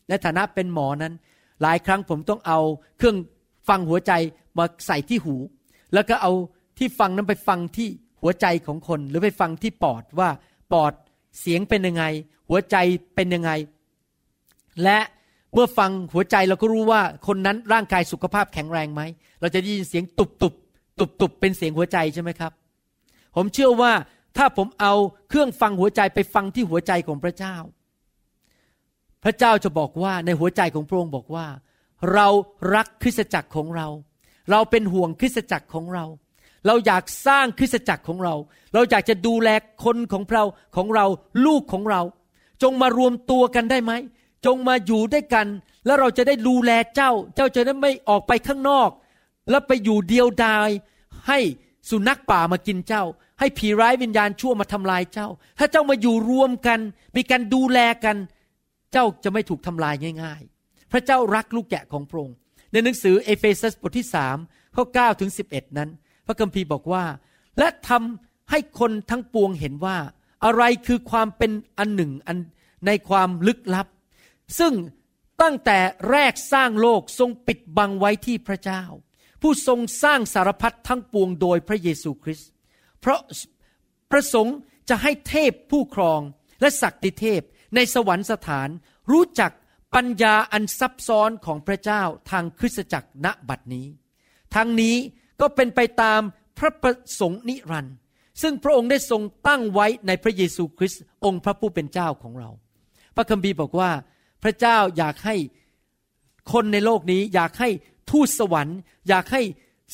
[0.10, 1.14] ในฐานะเป็นหมอนั้น
[1.62, 2.60] หลายครั้งผมต้องเอา
[2.98, 3.18] เครื่อง
[3.70, 4.12] ฟังหัวใจ
[4.58, 5.36] มาใส่ที่หู
[5.94, 6.32] แล้วก็เอา
[6.78, 7.88] ที่ฟังนั้นไปฟังที่
[8.22, 10.30] หัวใจของคน หรือไปฟังที่ปอดว่า
[10.74, 10.94] ปอด
[11.40, 12.04] เสียงเป็นยังไง
[12.50, 12.76] หัวใจ
[13.16, 13.52] เป็นยังไง
[14.84, 15.00] และ
[15.54, 19.02] เมื่อฟังหัวใจเราก็รู้ว่าคนนั้นร่างกายสุขภาพแข็งแรงไหม
[19.40, 20.54] เราจะได้ยินเสียงตุบตุบ
[21.00, 22.52] ตุบตุบเป็นเสียงหัวใจใช่ไหมครับ
[23.36, 23.92] ผมเชื่อว่า
[24.38, 24.94] ถ้าผมเอา
[25.30, 27.56] เครื่องฟังหัวใจไปฟังที่หัวใจของพระเจ้า
[29.24, 31.46] พระเจ้าจะบอกว่าในหัวใจของพระองค์บอกว่า
[32.14, 32.28] เรา
[32.76, 33.88] รักคริสตจักรของเรา
[34.52, 36.06] เราเป็นห่วงคริสตจักรของเรา
[36.68, 38.36] เราอยากสร้างคริสตจักรของเรา
[38.74, 39.50] เราอยากจะดูแล
[39.84, 40.44] คนของเรา
[40.76, 41.06] ของเรา
[41.46, 42.02] ลูกของเรา
[42.64, 43.94] จงมารวมตัวกันได้ไหม
[44.46, 45.48] จงมาอยู่ด้วยกัน
[45.86, 48.90] แล้วเราจะได้ดูแลเจ้า เจ้าจะได้ไม่ออกไปข้างนอก
[49.50, 50.70] แล้วไปอยู่เดียวดาย
[51.28, 51.40] ให้
[51.90, 53.04] สุนัขป่ามากินเจ้า
[53.40, 55.28] ให้ผีร้ายวิญญาณชั่วมาทำลายเจ้า
[55.60, 56.80] ถ้าเจ้ามาอยู่รวมกัน
[57.16, 58.18] มีการดูแลกัน
[58.92, 62.36] เจ้าจะไม่ถูกทำลายง่าย ๆ พระเจ้ารักลูกแกะของพระองค์
[62.72, 64.38] ในหนังสือเอเฟซัสบทที่สาม
[64.76, 65.90] ข้อ9ถึง11 นั้น
[66.26, 67.04] พระคัมภีร์บอกว่า
[67.60, 69.98] และทำให้คนทั้งปวงเห็นว่า
[70.46, 72.38] อะไรคือความเป็นอันหนึ่งอัน
[72.86, 73.88] ในความลึกลับ
[74.60, 74.74] ซึ่ง
[75.42, 78.84] ตั้งแต่แรกสร้างโลกทรงปิดบังไว้ที่พระเจ้า
[79.42, 82.50] ผู้ทรงสร้างสารพัดทั้งปวงโดยพระเยซูคริสต์
[83.00, 83.20] เพราะ
[84.12, 84.56] ประสงค์
[84.90, 86.22] จะให้เทพผู้ครอง
[86.62, 87.42] และศักดิเทพ
[87.76, 88.70] ในสวรรคสถาน
[89.12, 89.52] รู้จัก
[89.96, 93.88] ปัญญาอันซับซ้อนของพระเจ้าทางคริสตจักรณบัดนี้
[94.56, 94.96] ทั้งนี้
[95.42, 96.22] ก็เป็นไปตาม
[96.58, 97.96] พระประสงค์นิรันดร์
[98.42, 102.50] ซึ่งพระองค์ได้ทรงตั้งไว้ในพระเยซูคริสต์องค์พระผู้เป็นเจ้าของเรา
[103.16, 103.92] พระคัมภีร์บอกว่า
[104.44, 105.36] พระเจ้าอยากให้
[106.54, 107.70] คนในโลกนี้ อยากให้
[108.12, 108.80] ทูตสวรรค์
[109.10, 109.42] อยากให้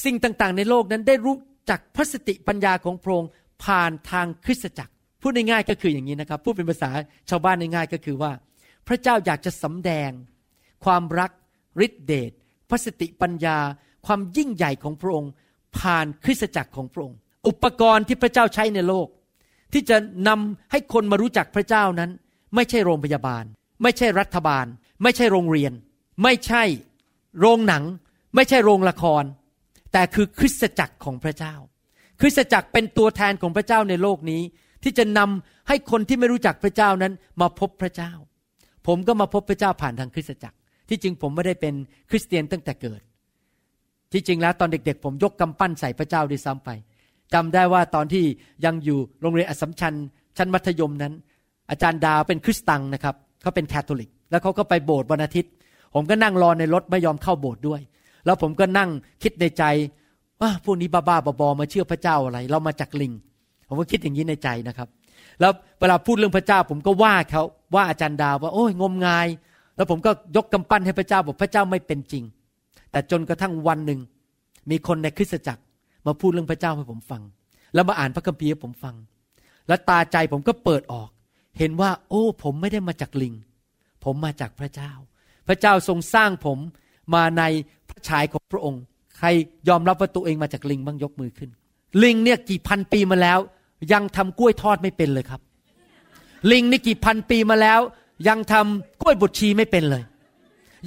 [0.06, 1.36] สิ่งต่างๆ ในโลกนั้นได้รู้
[1.70, 3.30] จักพระสติปัญญาของพระองค์
[3.64, 6.90] ผ่านทางคริสตจักรพูดง่ายๆก็คืออย่างนี้นะครับพูดเป็นภาษา
[7.30, 8.32] ชาวบ้านง่ายๆก็คือว่า
[8.88, 10.12] พระเจ้าอยากจะสำแดง
[10.86, 11.32] ความรัก
[11.86, 12.32] ฤทธิเดช
[12.70, 13.58] พระสติปัญญา
[14.06, 15.32] ความยิ่งใหญ่ของพระองค์
[15.80, 19.08] ผ่านคริสตจักรของพระองค์ อุปกรณ์ที่พระเจ้าใช้ในโลก
[19.74, 19.98] ที่จะ
[20.28, 22.12] นำให้คนมารู้จักพระเจ้านั้น
[22.56, 23.44] ไม่ใช่โรงพยาบาล
[23.84, 24.66] ไม่ใช่รัฐบาล
[25.04, 25.74] ไม่ใช่โรงเรียน
[26.24, 26.64] ไม่ใช่
[27.40, 27.84] โรงหนัง
[28.36, 29.24] ไม่ใช่โรงละคร
[29.94, 31.56] แต่คือคริสตจักรของพระเจ้า
[32.22, 34.42] คริสตจักรเป็นตัวแทนของพระเจ้าในโลกนี้
[34.84, 38.12] ที่จะนำให้คนที่ไม่รู้จักพระเจ้านั้นมาพบพระเจ้า
[38.88, 40.58] ผมก็มาพบพระเจ้าผ่านทางคริสตจักร
[40.90, 41.74] ที่จริงผมไม่ได้เป็น
[42.10, 43.02] คริสเตียนตั้งแต่เกิด
[44.12, 46.70] ที่จริงแล้วตอนเด็ก ๆ ผมยกกำปั้นใส่พระเจ้าด้วยซ้ำไป
[47.34, 48.26] จำได้ว่าตอนที่
[48.66, 49.94] ยังอยู่โรงเรียนอสมชัญ
[50.38, 51.14] ชั้นมัธยมนั้น
[51.70, 55.52] อาจารย์ดาวเป็นคริสตังนะครับเขาเป็นแคทอลิก แล้วเขาก็ไปโบสถ์วันอาทิตย์
[55.96, 57.82] ผมก็นั่งรอในรถไม่ยอมเข้าโบสถ์ด้วย
[58.26, 58.90] แล้วผมก็นั่ง
[59.24, 59.64] คิดในใจ
[60.42, 63.14] ว่าพวกนี้บ้าๆบอๆมาเชื่อพระเจ้าอะไร เรามาจากลิง
[63.68, 64.88] ผมก็คิดอย่างนี้ในใจนะครับ
[65.40, 67.44] แล้วเวลาพูดเรื่องพระเจ้า ผมก็ว่าเขา
[67.76, 69.28] ว่าอาจารย์ดาวว่าโอ้ยงมงาย
[69.76, 72.24] แล้วผมก็ยกกำปั้นให้พระเจ้าบอกพระเจ้าไม่เป็นจริง
[72.92, 74.00] แต่จนกระทั่งวันหนึ่ง
[74.72, 75.62] มีคนในคริสตจักร
[76.08, 77.22] มาพูดเรื่องพระเจ้าให้ผมฟัง
[77.74, 78.96] แล้วมาอ่านพระคัมภีร์ให้ผมฟัง
[79.68, 81.10] แล้วตาใจผมก็เปิดออก
[81.60, 83.34] เห็นว่า โอ้ ผมไม่ได้มาจากลิง
[84.04, 84.92] ผมมาจากพระเจ้า
[85.48, 86.58] พระเจ้าทรงสร้างผม
[87.14, 87.44] มาใน
[87.90, 88.82] พระฉายของพระองค์
[89.18, 89.28] ใคร
[89.70, 91.50] ยอมรับว่าตัวเองมาจากลิงบ้างยกมือขึ้น
[92.04, 93.40] ลิงเนี่ยกี่พันปีมาแล้ว
[93.94, 95.42] ยังทำกล้วยทอดไม่เป็นเลยครับ
[96.52, 97.80] ลิงนี่กี่พันปีมาแล้ว
[98.28, 100.04] ยังทำกล้วยบดชีไม่เป็นเลย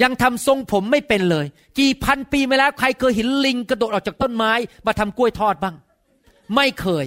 [0.03, 1.47] ยังทำทรงผมไม่เป็นเลย
[1.81, 4.53] กี่พันปีมาแล้ว ใครเคยเห็นลิงกระโดดออกจากต้นไม้
[4.87, 5.77] มาทำกล้วยทอดบ้าง
[6.57, 7.07] ไม่เคย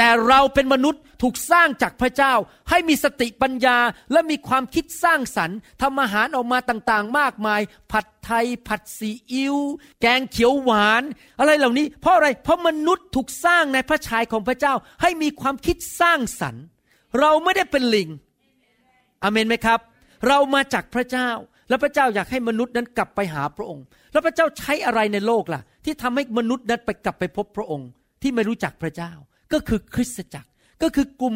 [0.00, 2.32] แต่เราเป็นมนุษย์ถูกสร้างจากพระเจ้า
[2.70, 3.78] ให้มีสติปัญญา
[4.12, 7.60] และมีความคิดสร้างสรรค์ทำอาหารออกมาต่างๆ มากมาย
[7.92, 9.56] ผัดไทย ผัดซีอิ๊ว
[10.00, 11.02] แกงเขียวหวาน
[11.38, 16.64] อะไรเหล่านี้ เพราะอะไรเพราะมนุษย์ถูกสร้างในพระฉายของพระเจ้า ให้มีความคิดสร้างสรรค์
[17.20, 18.08] เราไม่ได้เป็นลิง
[19.22, 19.80] อเมนไหมครับ
[20.28, 21.28] เรามาจากพระเจ้า
[21.68, 27.88] แล้วพระเจ้าอยากให้มนุษย์นั้นกลับไปหาพระองค์ แล้วพระเจ้าใช้อะไรในโลกล่ะ ที่ทำให้มนุษย์นั้นไปกลับไปพบพระองค์
[28.22, 29.12] ที่ไม่รู้จักพระเจ้า
[29.52, 30.48] ก็คือคริสตจักร
[30.82, 31.34] ก็คือกลุ่ม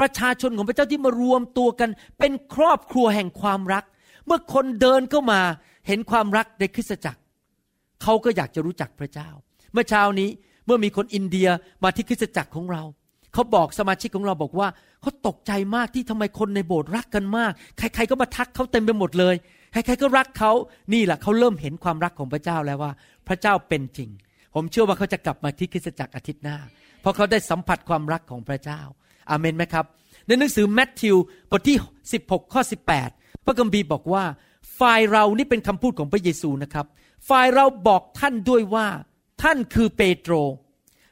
[0.00, 3.84] ประชาชนของพระเจ้าที่มารวมตัวกัน เป็นครอบครัวแห่งความรัก
[4.26, 5.40] เมื่อคนเดินเข้ามา
[5.86, 7.20] เห็นความรักในคริสตจักร
[8.02, 9.28] เขาก็อยากจะรู้จักพระเจ้า
[9.72, 10.28] เมื่อเช้านี้
[10.66, 11.48] เมื่อมีคนอินเดีย
[11.84, 12.82] มาที่คริสตจักรของเรา
[13.34, 14.68] เขาบอกสมาชิกของเราบอกว่า
[15.02, 19.34] เขาตกใจมากที่ทำไมคนในโบสถ์รักกันมาก ใครๆก็มาทักเขาเต็มไปหมดเลย
[19.72, 20.52] ใครๆก็รักเขา
[20.92, 22.92] นี่แหละเขาเริ่มเห็นความรักของพระเจ้าแล้วว่า
[23.28, 24.10] พระเจ้าเป็นจริง
[24.54, 26.56] ผมเชื่อว่าเขาจะกลับมาที่คริสตจักรอาทิตย์หน้า
[27.00, 28.80] เพราะเขาได้สัมผัสความรักของพระเจ้า
[29.30, 29.84] อาเมนไหมครับ
[30.26, 31.16] ในหนังสือแมทธิว
[31.50, 31.76] บทที่
[32.14, 32.62] 16 ข้อ
[33.04, 34.24] 18 พระกัมภีร์บอกว่า
[34.80, 36.86] ฝ่ายเรานี่เป็นคำพูดของพระเยซูนะครับ
[37.28, 38.86] ฝ่ายเราบอกท่านด้วยว่า
[39.42, 40.34] ท่านคือเปโตร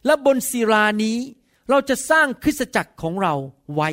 [0.07, 1.19] และบนศิรานี้
[1.71, 3.35] เราจะสร้างคริสตจักรของเรา
[3.75, 3.91] ไว้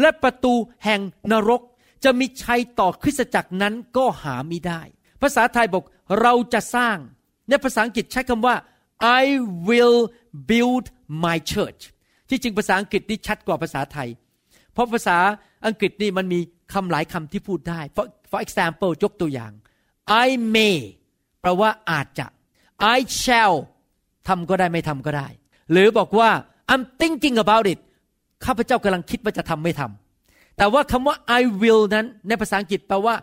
[0.00, 1.00] และประตูแห่ง
[1.32, 1.62] นรก
[2.04, 4.80] จะมีชัยต่อคริสตจักรนั้นก็หาไม่ได้
[5.22, 5.84] ภาษาไทยบอก
[6.20, 6.96] เราจะสร้าง
[7.48, 8.54] ในภาษาอังกฤษใช้คำว่า
[9.20, 9.24] I
[9.68, 10.00] will
[10.50, 10.84] build
[11.24, 11.82] my church
[12.28, 14.08] ที่จริงภาษาอังกฤษนี่ชัดกว่าภาษาไทย
[14.72, 15.18] เพราะภาษา
[15.66, 16.40] อังกฤษนี่มันมี
[16.72, 19.52] คำหลายคำที่พูดได้ for, for example ยกตัวอย่าง
[20.26, 20.76] I may
[21.40, 22.26] แปลว่าอาจจะ
[22.96, 23.54] I shall
[24.28, 25.28] ทำก็ได้ไม่ทำก็ได้
[25.70, 26.30] หรือบอกว่า
[26.72, 27.80] I'm thinking about it
[28.44, 33.14] ข้าพเจ้ากำลังคิดว่าจะทำไม่ทำแต่ว่าคำว่า I will นั้น ในภาษาอังกฤษแปลว่า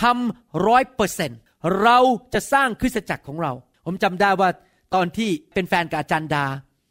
[0.00, 1.30] ทำร้อยเปอร์เซ็น
[1.82, 1.98] เรา
[2.34, 3.52] จะสร้างคริสตจักรของเรา
[3.86, 4.48] ผมจำได้ว่า
[4.94, 6.44] ตอนที่เป็นแฟนกับอาจารย์ดา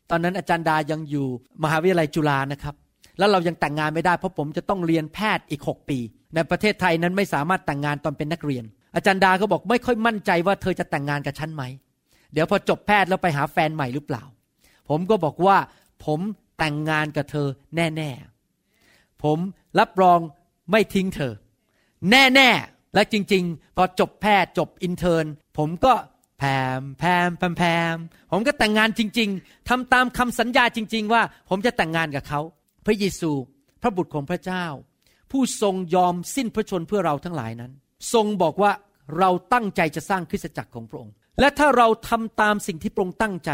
[0.10, 1.28] ตอนนั้นอาจารย์ดายังอยู่
[1.64, 2.76] มหาวิทยาลัยจุฬานะครับ
[3.18, 6.00] แล้วเรายังแต่งงานไม่ได้เพราะผมจะต้องเรียนแพทย์อีก 6 ปี
[6.34, 8.64] ในประเทศไทยนั้นไม่สามารถแต่งงานตอนเป็นนักเรียน
[8.96, 11.64] อาจารย์ดาก็บอกไม่ค่อยมั่นใจว่าเธอจะแต่งงานกับฉันไหม
[12.34, 14.24] เดี๋ยวพอจบแพทย์แล้วไปหาแฟนใหม่หรือเปล่า
[14.90, 15.58] ผมก็บอกว่า
[16.06, 16.20] ผม
[16.58, 19.38] แต่งงานกับเธอแน่ๆ ผม
[19.80, 20.20] รับรอง
[20.72, 21.34] ไม่ทิ้งเธอ
[22.12, 25.94] แน่ๆ และจริง ๆ พอจบแพทย์จบอินเทอร์ผมก็
[26.40, 26.44] แพ
[26.80, 27.98] มแพมแพมแพม
[28.32, 32.42] ผมก็แต่งงานจริง ๆทำตามคำสัญญาจริง ๆ ว่าผมจะแต่งงานกับเขา
[32.86, 33.32] พระเยซู
[33.82, 34.66] พระบุตรของพระเจ้า
[35.32, 37.72] ผู้ทรงยอมสิ้นพระชนเพื่อเราทั้งหลายนั้น
[38.14, 38.72] ทรงบอกว่า
[39.20, 43.52] เราตั้งใจจะสร้างคริสตจักรของพระองค์ และถ้าเราทำตามสิ่งที่พระองค์ตั้งใจ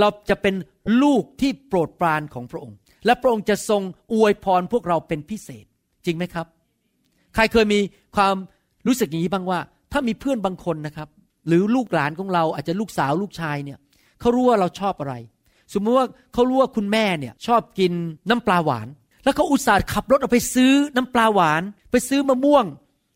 [0.00, 0.54] เราจะเป็น
[1.02, 3.82] ลูกที่โปรดปรานของพระองค์ และพระองค์จะทรง
[4.12, 5.64] อวยพรพวกเราเป็นพิเศษ
[6.06, 6.46] จริงไหมครับ
[7.34, 7.80] ใครเคยมี
[8.16, 8.34] ความ
[8.86, 9.60] รู้สึกอย่างนี้บ้างว่า
[9.92, 11.08] ถ้ามีเพื่อนบางคนนะครับ
[11.48, 13.78] หรือลูกหลานของเราอาจจะลูกสาวลูกชายเนี่ย
[14.20, 15.14] เขารู้ว่าเราชอบอะไร
[15.72, 17.92] สมมติว่าเขารู้ว่าคุณแม่เนี่ยชอบกิน
[18.30, 18.88] น้ำปลาหวาน
[19.24, 22.64] แล้วเขาอุตส่าห์ขับรถออกไปซื้อน้ำปลาหวาน ไปซื้อมะม่วง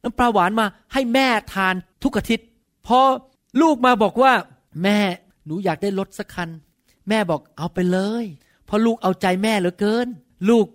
[0.03, 2.47] น้ำปลาหวานมาให้แม่ทานทุกอาทิตย์
[2.87, 2.99] พอ
[3.61, 4.33] ลูกมาบอกว่า
[4.83, 4.99] แม่
[5.47, 6.49] หนูอยากได้รถสักคัน
[7.09, 8.25] แม่บอกเอาไปเลย
[8.67, 10.07] เพราะลูกเอาใจแม่เหลือเกิน
[10.51, 10.67] ลูก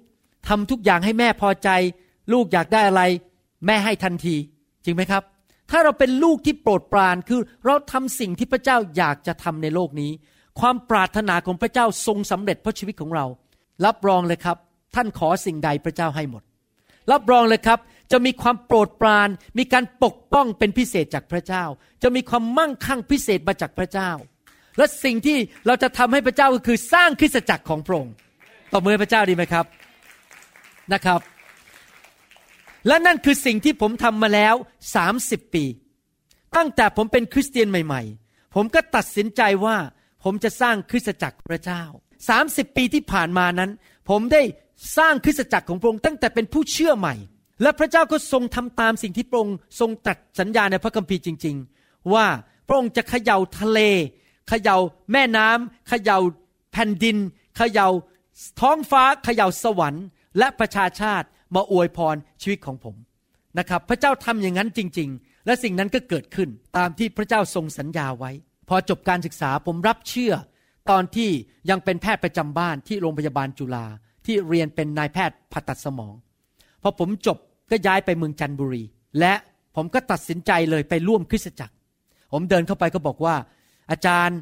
[0.47, 1.69] ทำทุกอย่างให้แม่พอใจ
[2.33, 3.01] ลูกอยากได้อะไร
[3.65, 4.35] แม่ให้ทันที
[4.83, 5.23] จริงไหมครับ
[5.69, 10.11] ถ้าเราเป็นลูกที่โปรดปรานคือเราทำสิ่งที่พระเจ้าอยากจะทำในโลกนี้
[10.59, 13.25] ความปรารถนาของพระเจ้าทรงสำเร็จเพราะชีวิตของเรา
[13.85, 14.57] รับรองเลยครับ
[14.95, 16.43] ท่านขอสิ่งใดพระเจ้าให้หมด
[17.11, 17.79] รับรองเลยครับ
[18.11, 21.63] จะมีความโปรดปราน มีการปกป้องเป็นพิเศษจากพระเจ้า
[22.03, 24.11] จะมีความมั่งคั่งพิเศษมาจากพระเจ้า
[24.77, 28.13] และสิ่งที่เราจะทำให้พระเจ้าก็คือสร้างคริสตจักรของพระองค์
[28.71, 29.65] ต่อมือพระเจ้าดีไหมครับ
[30.93, 31.19] นะครับ
[32.87, 34.55] และนั่นคือสิ่งที่ผมทำมาแล้ว
[35.03, 35.65] 30 ปี
[36.55, 39.77] ตั้งแต่ผมเป็นคริสเตียนใหม่ ๆ ผมก็ตัดสินใจว่า
[40.23, 41.83] ผมจะสร้างคริสตจักรพระเจ้า
[42.29, 43.71] 30 ปีที่ผ่านมานั้น
[44.09, 44.41] ผมได้
[44.97, 47.15] สร้างคริสตจักรของพระองค์ตั้งแต่เป็นผู้เชื่อใหม่
[47.61, 52.25] และพระเจ้าก็ทรงทำตามสิ่งที่พระองค์ทรงตรัสสัญญาในพระคัมภีร์จริง ๆ ว่า
[52.67, 53.79] พระองค์จะเขย่าทะเล
[54.49, 54.77] เขย่า
[55.11, 56.19] แม่น้ำเขย่า
[56.71, 57.17] แผ่นดิน
[57.57, 57.87] เขย่า
[58.59, 60.05] ท้องฟ้า เขย่าสวรรค์
[60.37, 62.95] และประชาชาติ มาอวยพรชีวิตของผม
[63.59, 68.31] นะครับ พระเจ้าทำอย่างนั้นจริง ๆ และสิ่งนั้นก็เกิดขึ้นตามที่พระเจ้าทรงสัญญาไว้
[68.69, 70.33] พอจบการศึกษาผมรับเชื่อ
[70.89, 71.29] ตอนที่
[71.69, 73.85] ยังเป็นแพทย์ประจำบ้านที่โรงพยาบาลจุฬา
[74.25, 76.13] ที่เรียนเป็นนายแพทย์ผ่าตัดสมอง
[76.81, 77.37] พอผมจบ
[77.71, 78.83] ก็ย้ายไปเมืองจันทบุรี
[79.19, 79.33] และ
[79.75, 81.73] ผมก็ตัดสินใจเลยไปร่วมคริสตจักร
[82.31, 83.35] ผมเดินเข้าไปก็บอกว่า
[83.91, 84.37] อาจารย์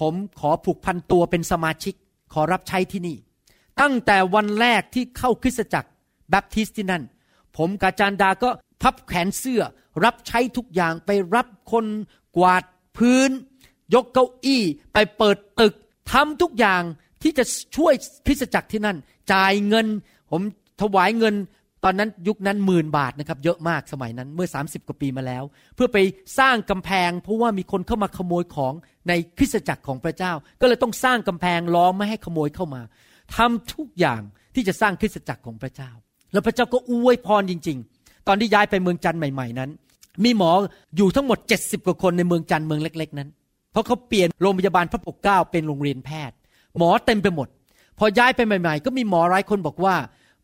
[0.00, 1.94] ผมขอผูกพันตัวเป็นสมาชิก
[2.32, 3.16] ขอรับใช้ที่นี่
[3.80, 5.88] ตั้งแต่วันแรกที่เข้าคริสตจักร
[6.30, 7.02] แบปทิสที่นั่น
[7.56, 8.50] ผมกาจารดาก็
[8.82, 9.62] พับแขนเสื้อ
[10.04, 11.86] รับใช้ทุกอย่างไปรับคน
[12.36, 12.62] กวาด
[12.96, 13.30] พื้น
[13.94, 15.74] ยกเก้าอี้ไปเปิดตึก
[16.12, 16.82] ทำทุกอย่าง
[17.22, 17.44] ที่จะ
[17.76, 17.94] ช่วย
[18.26, 18.96] คริสตจักรที่นั่น
[19.32, 19.86] จ่ายเงิน
[20.30, 20.42] ผม
[20.80, 21.34] ถวายเงิน
[21.84, 25.98] ตอนนั้นยุคนั้นหมื่นบาทนะครับเยอะมากสมัยนั้นเมื่อ 30 กว่าปีมาแล้ว เพื่อไป
[26.38, 28.72] สร้างกำแพง เพราะว่ามีคนเข้ามาขโมยของ
[29.08, 32.82] ในคริสตจักรของพระเจ้า ก็เลยต้องสร้างกำแพงล้อมไม่ให้ขโมยเข้ามา
[33.36, 34.20] ทำทุกอย่าง
[34.54, 35.90] ที่จะสร้างคริสตจักรของพระเจ้า
[36.34, 39.70] แล้วพระเจ้าก็อวยพรจริง ๆ ตอนที่ย้ายไปเมืองจันทร์ใหม่ ๆ นั้น
[40.24, 40.50] มีหมอ
[40.96, 43.28] อยู่ทั้งหมด 70 กว่าคนในเมืองจันทร์เมืองเล็ก ๆ นั้น
[43.72, 46.36] เพราะเขาเปลี่ยนโรงพยาบาลพระปกเกล้าเป็นโรงเรียนแพทย์
[46.78, 47.48] หมอเต็มไปหมด
[47.98, 49.96] พอย้ายไปใหม่ ๆ ก็มีหมอหลายคนบอกว่า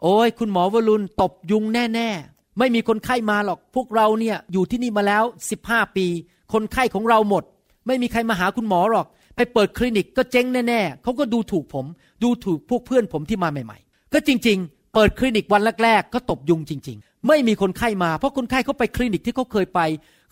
[0.03, 5.25] โอ้ยคุณหมอวรุณตบยุงแน่ ๆ ไม่มีคนไข้มาหรอกพวกเราเนี่ยอยู่ที่นี่มาแล้ว
[5.61, 6.07] 15 ปี
[6.53, 7.45] คนไข้ของเราหมด
[7.87, 11.87] ไม่มีใครมาหาคุณหมอหรอก ไปเปิดคลินิกก็เจ๊งแน่ๆเขาก็ดูถูกผม
[12.23, 19.81] ดูถูกพวกเพื่อนผมที่มาใหม่ ๆ ก็จริงๆ เปิดคลินิกวันแรกๆ ก็ตบยุงจริง ๆ ไม่มีคนไข้มาเพราะคนไข้เขาไปคลินิกที่เขาเคยไป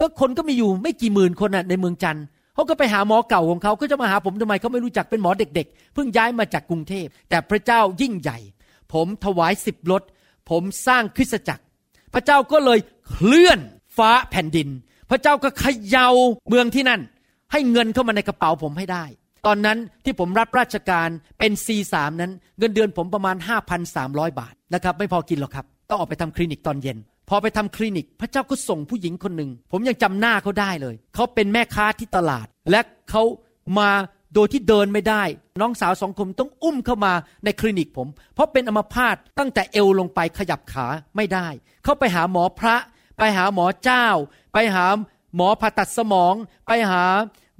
[0.00, 8.38] ก็คนก็มีอยู่ไม่กี่หมื่นคนน่ะในเมืองจันทร์เขาก็ไปหาหมอเก่าของเขาก็จะมาหาผมทำไมเขาไม่รู้จักเป็นหมอเด็กๆ เพิ่งย้ายมาจากกรุงเทพ แต่พระเจ้ายิ่งใหญ่
[8.92, 10.02] ผมถวายสิบรถ
[10.50, 11.64] ผมสร้างคริสตจักร
[12.14, 13.60] พระเจ้าก็เลยเคลื่อน
[13.96, 14.68] ฟ้าแผ่นดิน
[15.10, 16.08] พระเจ้าก็เขย่า
[16.48, 17.00] เมืองที่นั่น
[17.52, 19.04] ให้เงินเข้ามาในกระเป๋าผมให้ได้
[19.46, 23.36] ตอนนั้นที่ผมรับราชการเป็น C3 นั้น เงินเดือนผมประมาณ
[23.88, 26.98] 5,300 บาทนะครับไม่พอกินหรอกครับ ต้องออกไปทำคลินิกตอนเย็น
[27.28, 33.22] พอไปทำคลินิก พระเจ้าก็ส่งผู้หญิงคนหนึ่ง ผมยังจำหน้าเขาได้เลย เขาเป็นแม่ค้าที่ตลาด และเขา
[33.78, 33.90] มา
[34.34, 35.22] โดยที่เดินไม่ได้
[35.60, 37.12] น้องสาวสองคนต้องอุ้มเข้ามา
[37.44, 41.46] ในคลินิกผม เพราะเป็นอัมพาตตั้งแต่เอวลงไปขยับขาไม่ได้
[41.84, 42.76] เขาไปหาหมอพระ
[43.18, 44.06] ไปหาหมอเจ้า
[44.52, 44.84] ไปหา
[45.36, 46.34] หมอผ่าตัดสมอง
[46.66, 47.02] ไปหา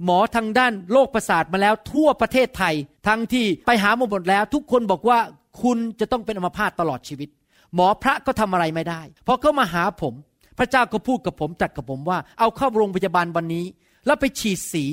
[0.05, 2.75] หมอทางด้านโรคประสาทมาแล้วทั่วประเทศไทย
[3.07, 5.19] ทั้งที่ไปหาหมดแล้ว ทุกคนบอกว่า
[5.61, 7.29] คุณจะต้องเป็นอัมพาตตลอดชีวิต
[7.75, 10.13] หมอพระก็ทำอะไรไม่ได้พอเขามาหาผม
[10.57, 13.65] พระเจ้าก็พูดกับผมตัดกับผมว่า เอาเข้าโรงพยาบาลวันนี้
[14.05, 14.85] แล้วไปฉีดสี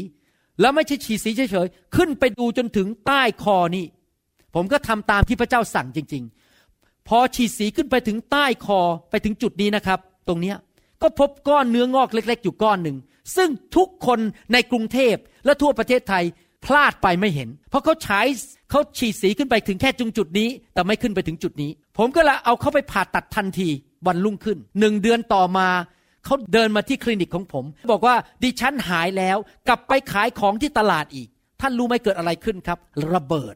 [0.61, 3.87] แล้วไม่ใช่ฉีดสีเฉยๆขึ้นไปดูจนถึงใต้คอนี่
[4.55, 6.25] ผมก็ทำตามที่พระเจ้าสั่งจริง
[6.67, 10.57] ๆ พอฉีดสีขึ้นไปถึงใต้คอไปถึงจุดนี้นะครับ ตรงเนี้ย
[11.03, 12.97] ก็พบก้อนเนื้องอกเล็ก ๆ อยู่ก้อนหนึ่ง
[13.37, 14.21] ซึ่งทุกคน
[14.53, 16.25] ในกรุงเทพและทั่วประเทศไทย
[16.65, 18.27] พลาดไปไม่เห็น เพราะเขาฉาย
[18.71, 23.69] เขาฉีดสีขึ้นไปถึงแค่จุงจุดนี้ แต่ไม่ขึ้นไปถึงจุดนี้ ผมก็เลยเอาเขาไปผ่าตัดทันที
[24.07, 25.69] วันรุ่งขึ้นหนึ่งเดือนต่อมา
[26.25, 29.37] เขาเดินมาที่คลินิกของผม บอกว่าดิฉันหายแล้ว
[29.69, 31.29] กลับไปขายของที่ตลาดอีก
[31.61, 32.79] ท่านรู้ไหมเกิดอะไรขึ้นครับ
[33.15, 33.55] ระเบิด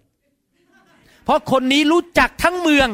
[1.24, 2.88] เพราะคนนี้รู้จักทั้งเมือง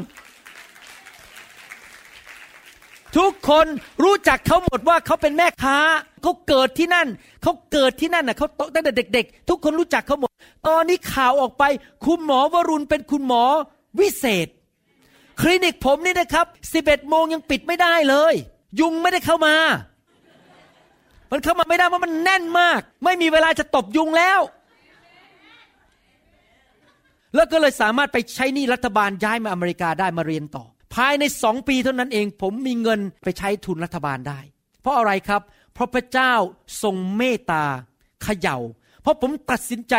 [3.18, 3.66] ทุกคน
[4.05, 5.79] รู้จักเขาหมดว่าเขาเป็นแม่ค้า
[6.22, 7.07] เขาเกิดที่นั่น
[7.42, 10.31] เขาเกิดที่นั่นน่ะเขาตั้งแต่เด็ก ๆ ทุกคนรู้จักเขาหมด
[10.68, 11.64] ตอนนี้ข่าวออกไป
[12.07, 13.44] คุณหมอวรุณเป็นคุณหมอ
[14.00, 14.48] วิเศษ
[15.40, 16.46] คลินิกผมนี่นะครับ
[16.83, 18.35] 11โมงยังปิดไม่ได้เลย
[18.81, 19.55] ยุงไม่ได้เข้ามา
[21.31, 24.40] มันเข้ามาไม่ได้เพราะมันแน่นมาก ไม่มีเวลาจะตบยุงแล้ว
[27.35, 34.40] แล้วก็เลยสามารถไปใช้หนี้รัฐบาลย้ายมาอเมริกาได้มาเรียนต่อ ภายในสองปีเท่านั้นเอง ผมมีเงินไปใช้ทุนรัฐบาลได้
[34.83, 35.42] เพราะอะไรครับ
[35.75, 36.33] เพราะพระเจ้า
[36.83, 37.64] ทรงเมตตา
[38.22, 38.59] เขยา่า
[39.03, 39.94] เพราะผมตัดสินใจ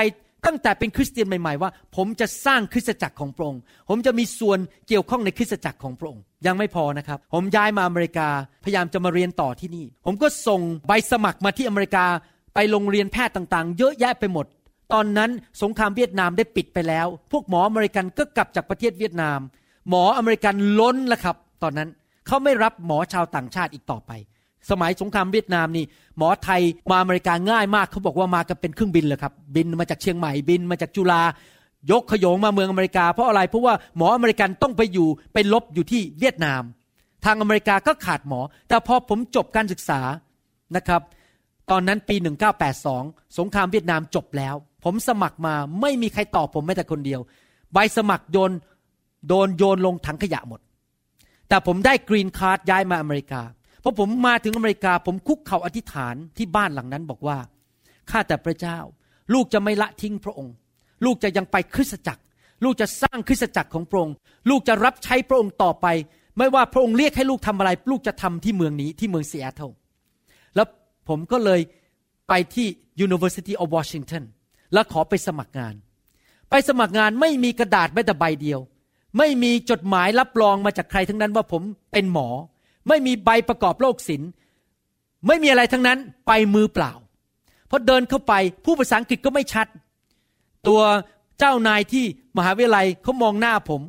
[0.45, 8.28] ตั้งแต่เป็นคริสเตียนใหม่ๆว่า ผมจะสร้างคริสตจักรของพระองค์ ผมจะมีส่วนเกี่ยวข้องในคริสตจักรของพระองค์ ยังไม่พอนะครับ ผมย้ายมาอเมริกา
[8.63, 12.06] พยายามจะมาเรียนต่อที่นี่ ผมก็ส่งใบสมัครมาที่อเมริกา
[12.54, 14.45] ไปโรงเรียนแพทย์ต่างๆ เยอะแยะไปหมด
[14.93, 19.39] ตอนนั้นสงครามเวียดนามได้ปิดไปแล้ว พวกหมออเมริกันก็กลับจากประเทศเวียดนาม
[19.89, 21.89] หมออเมริกันล้นแล้วครับ ตอนนั้น
[22.28, 24.12] เขาไม่รับหมอชาวต่างชาติอีกต่อไป
[24.69, 25.86] สมัยสงครามเวียดนามนี่
[26.17, 31.21] หมอไทยมาอเมริกาง่ายมากเขาบอกว่ามากันเป็นเครื่องบินเลยครับ บินมาจากเชียงใหม่บินมาจากจุฬา
[31.91, 36.62] ยกขยงมาเมืองอเมริกาเพราะอะไรเพราะว่าหมออเมริกันต้องไปอยู่ไปรบอยู่ที่เวียดนาม
[37.26, 40.02] ทางอเมริกาก็ขาดหมอ แต่พอผมจบการศึกษา
[40.76, 41.02] นะครับ
[41.71, 42.15] ตอนนั้นปี
[42.78, 47.21] 1982 สงครามเวียดนามจบแล้ว ผมสมัครมาไม่มีใครตอบผมแม้แต่คนเดียว
[47.73, 48.52] ใบสมัครโยน
[49.27, 50.60] โดนโยนลงถังขยะหมด
[51.49, 53.41] แต่ผมได้ green card ย้ายมาอเมริกา
[53.84, 57.38] พอผมมาถึงอเมริกา ผมคุกเข่าอธิษฐานที่บ้านหลังนั้นบอกว่า
[58.12, 58.77] ข้าแต่พระเจ้า
[59.34, 60.53] ลูกจะไม่ละทิ้งพระองค์
[61.06, 62.21] ลูกจะยังไปคริสตจักร
[62.63, 64.15] ลูกจะสร้างคริสตจักรของพระองค์
[64.49, 65.88] ลูกจะรับใช้พระองค์ต่อไป
[66.38, 69.71] ไม่ว่าพระองค์เรียกให้ลูกทำอะไร ลูกจะทำที่เมืองนี้ที่เมืองซีแอตเทิล
[70.56, 70.67] แล้ว
[71.10, 71.62] ผมก็เลย
[72.27, 72.67] ไปที่
[73.06, 74.23] University of Washington
[74.73, 75.73] แล้วขอไปสมัครงาน
[76.49, 78.60] ไปสมัครงานไม่มีกระดาษแม้แต่ใบเดียว
[79.17, 82.27] ไม่มีจดหมายรับรองมาจากใครทั้งนั้นว่าผมเป็นหมอ
[82.88, 84.30] ไม่มีใบประกอบโรคศิลป์
[85.27, 86.91] ไม่มีอะไรทั้งนั้นไปมือเปล่า
[87.69, 88.34] พอเดินเข้าไป
[88.65, 89.67] ผู้ภาษาอังกฤษก็ไม่ชัด
[90.67, 90.82] ตัว
[91.39, 92.06] เจ้านายที่
[92.38, 93.82] มหาวิทยาลัยเขามองหน้าผม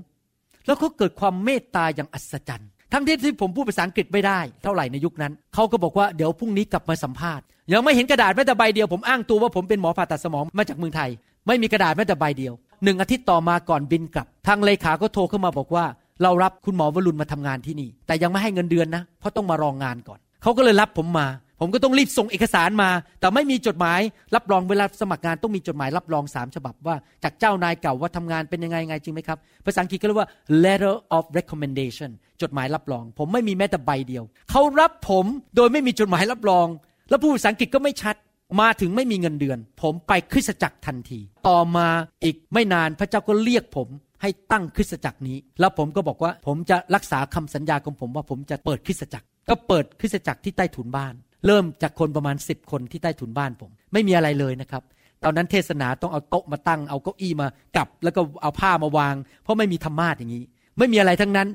[0.66, 11.10] แล้วเขาเกิดความเมตตาอย่างอัศจรรย์ ทั้งที่ที่ผมพูดภาษาอังกฤษไม่ได้ เท่าไหร่ในยุคนั้น เขาก็บอกว่าเดี๋ยวพรุ่งนี้กลับมาสัมภาษณ์ยังไม่เห็นกระดาษแม้แต่ใบเดียวผมอ้างตัวว่าผมเป็นหมอผ่าตัดสมองมาจากเมืองไทย
[11.46, 15.84] ไม่มีกระดาษแม้แต่ใบเดียว หนึ่งอาทิตย์ต่อมาก่อนบินกลับ ทางเลขาก็โทรเข้ามาบอกว่า
[16.22, 21.26] เรารับคุณหมอวรุณมาทำงานที่นี่ แต่ยังไม่ให้เงินเดือนนะ เพราะต้องมารองงานก่อน เขาก็เลยรับผมมา
[21.60, 24.00] ผมก็ต้องรีบส่งเอกสารมา แต่ไม่มีจดหมาย
[24.34, 30.28] รับรองเวลาสมัครงานต้องมีจดหมายรับรองสามฉบับว่า จากเจ้านายเก่าว่าทำงานเป็นยังไงไงจริงไหมครับ ภาษาอังกฤษก็เรียกว่า
[30.64, 32.10] letter of recommendation
[32.42, 35.24] จดหมายรับรอง ผมไม่มีแม้แต่ใบเดียว เขารับผม
[35.56, 36.66] โดยไม่มีจดหมายรับรอง
[37.10, 38.16] แล้วผู้ภาษาอังกฤษก็ไม่ชัด
[38.60, 41.88] มาถึงไม่มีเงินเดือน ผมไปคริสตจักรทันที ต่อมา
[42.24, 43.88] อีกไม่นานพระเจ้าก็เรียกผม
[44.22, 51.14] ให้ตั้งคริสตจักรนี้ แล้วผมก็บอกว่าผมจะรักษาคำสัญญาของผมว่าผมจะเปิดคริสตจักร ก็เปิดคริสตจักรที่ใต้ถุนบ้าน
[51.46, 54.82] เริ่มจากคนประมาณสิบคนที่ใต้ถุนบ้านผม ไม่มีอะไรเลยนะครับ
[55.24, 60.44] ตอนนั้นเทศนาต้องเอาโต๊ะมาตั้งเอาเก้าอี้มากับ แล้วก็เอาผ้ามาวาง เพราะไม่มีธรรมาทอย่างนี้
[60.78, 61.48] ไม่มีอะไรทั้งนั้น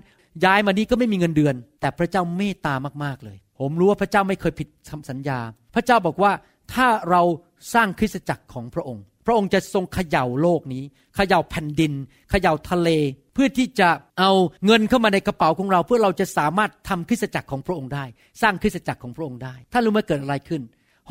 [0.46, 5.40] ย้ายมานี้ก็ไม่มีเงินเดือน แต่พระเจ้าเมตตามากๆเลย ผมรู้ว่าพระเจ้าไม่เคยผิดคำสัญญา
[5.76, 6.32] พระเจ้าบอกว่า
[6.74, 7.22] ถ้าเรา
[7.74, 10.84] สร้างคริสตจักรของพระองค์ พระองค์จะทรงเขย่าโลกนี้
[11.16, 11.94] เขย่าแผ่นดิน
[12.30, 12.90] เขย่าทะเล
[13.34, 14.32] เพื่อที่จะเอา
[14.66, 18.06] เงินเข้ามาในกระเป๋าของเรา เพื่อเราจะสามารถทำคริสตจักรของพระองค์ได้
[18.42, 20.62] สร้างคริสตจักรของพระองค์ได้ถ้ารู้ไหมเกิดอะไรขึ้น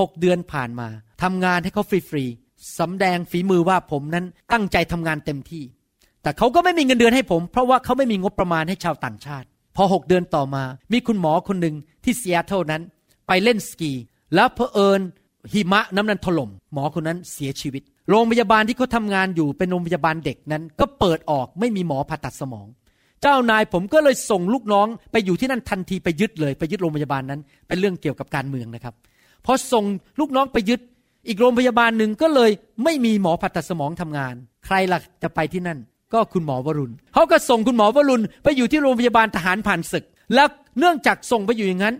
[0.00, 0.88] หกเดือนผ่านมา
[1.22, 5.64] ทำงานให้เขาฟรีๆสำแดงฝีมือว่าผมนั้นตั้งใจทำงานเต็มที่
[6.22, 12.82] แต่เขาก็ไม่มีเงินเดือนให้ผม เพราะว่าเขาไม่มีงบประมาณให้ชาวต่างชาติ พอหกเดือนต่อมา มีคุณหมอคนหนึ่งที่ซีแอตเทิลนั้น
[13.26, 13.92] ไปเล่นสกี
[14.34, 15.00] แล้วเพอเอิญ
[15.52, 22.66] หิมะน้ำนั้นถล่มหมอคนนั้นเสียชีวิต โรงพยาบาลที่เขาทำงานอยู่เป็นโรงพยาบาลเด็กนั้น ก็เปิดออกไม่มีหมอผ่าตัดสมอง
[23.22, 28.94] เจ้านายผมก็เลยส่งลูกน้อง ไปอยู่ที่นั่นทันทีไปยึดเลย ไปยึดโรงพยาบาลนั้น เป็นเรื่องเกี่ยวกับการเมืองนะครับ
[29.46, 29.84] พอส่ง
[30.20, 30.80] ลูกน้องไปยึด
[31.28, 32.50] อีกโรงพยาบาลหนึ่งก็เลย
[32.84, 34.34] ไม่มีหมอผ่าตัดสมองทำงาน
[34.66, 35.78] ใครล่ะจะไปที่นั่น
[36.12, 41.94] ก็คุณหมอวรุณเขาก็ส่งคุณหมอวรุณไปอยู่ที่โรงพยาบาลทหารผ่านศึก แล้วเนื่องจากส่งไปอยู่อย่างนั้น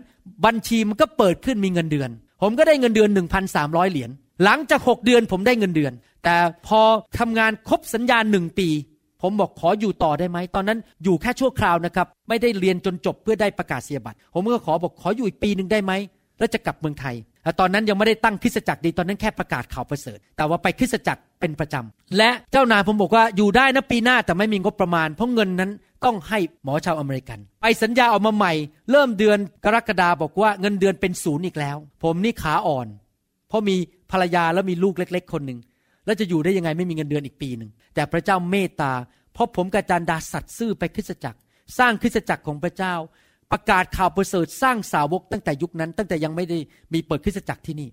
[0.45, 2.09] บัญชีมันก็เปิดขึ้นมีเงินเดือน
[2.41, 3.09] ผมก็ได้เงินเดือน
[3.51, 4.09] 1,300 เหรียญ
[4.43, 5.93] หลังจาก 6 เดือนผมได้เงินเดือน
[6.23, 6.35] แต่
[6.67, 6.81] พอ
[7.19, 8.69] ทำงานครบสัญญาหนึ่งปี
[9.21, 15.93] ผมบอกขออยู่ต่อได้ไหม ตอนนั้นอยู่แค่ชั่วคราวนะครับ ไม่ได้เรียนจนจบเพื่อได้ประกาศเสียบัตร ผมก็ขอบอกขออยู่อีกปีหนึ่งได้ไหม
[16.39, 25.71] แล้วจะกลับเมืองไทยแตอนนั้นยังไม่ได้ตั้งคริสตจักรดี ตอนนั้นแค่ประกาศข่าวประเสริฐ แต่ว่าไปคริสตจักรเป็นประจำ และเจ้านายผมบอกว่าอยู่ได้นะปีหน้าแต่ไม่มีงบประมาณ เพราะเงินนั้น
[26.05, 28.53] ต้องให้หมอชาวอเมริกัน ไปสัญญาออกมาใหม่
[28.91, 32.87] เริ่มเดือนกรกฎาบอกว่าเงินเดือนเป็นศูนย์อีกแล้ว ผมนี่ขาอ่อน
[33.47, 33.75] เพราะมี
[34.11, 35.59] ภรรยาแล้วมีลูกเล็ก ๆ คนหนึ่ง
[36.05, 38.93] แล้วจะอยู่ได้ยังไงไม่มีเงินเดือนอีกปีหนึ่งแต่พระเจ้าเมตตา
[39.33, 41.39] เพราะผมกับจารดาสัตซ์ซื่อไปคริสตจักร
[41.77, 42.93] สร้างคริสตจักรของพระเจ้า
[43.51, 46.57] ปประกาศข่าวประเสริฐสร้างสาวกตั้งแต่ยุคนั้น ตั้งแต่ยังไม่ได้
[46.93, 47.89] มีเปิดคริสตจักรที่นี่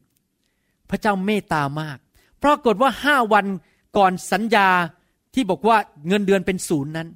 [0.91, 1.99] พระเจ้าเมตตามาก
[2.45, 3.47] ปรากฏว่าห้าวัน
[3.97, 4.69] ก่อนสัญญา
[5.35, 5.77] ที่บอกว่า
[6.09, 7.09] เงินเดือนเป็นศูนย์นั้น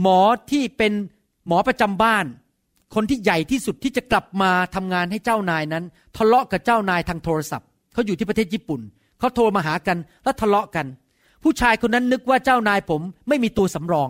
[0.00, 0.92] หมอที่เป็น
[1.46, 2.24] หมอประจำบ้าน
[2.94, 5.84] คนที่ใหญ่ที่สุดที่จะกลับมาทำงานให้เจ้านายนั้น
[6.16, 8.80] ทะเลาะกับเจ้านายทางโทรศัพท์ เขาอยู่ที่ประเทศญี่ปุ่น
[9.18, 10.86] เขาโทรมาหากันแล้วทะเลาะกัน
[11.42, 14.08] ผู้ชายคนนั้นนึกว่าเจ้านายผมไม่มีตัวสำรอง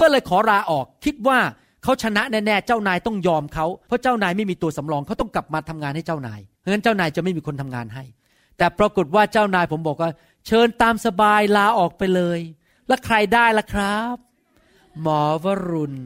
[0.00, 1.38] ก็เลยขอลาออกคิดว่า
[1.82, 8.04] เขาชนะแน่ๆเจ้านายต้องยอมเขาเพราะเจ้านายไม่มีตัวสำรองเขาต้องกลับมาทำงานให้เจ้านายเพราะฉะนั้นเจ้านายจะไม่มีคนทำงานให้
[8.58, 10.10] แต่ปรากฏว่าเจ้านายผมบอกว่า
[10.46, 12.40] เชิญตามสบายลาออกไปเลย
[12.88, 14.16] แล้วใครได้ล่ะครับ
[15.02, 15.96] หมอวรุณ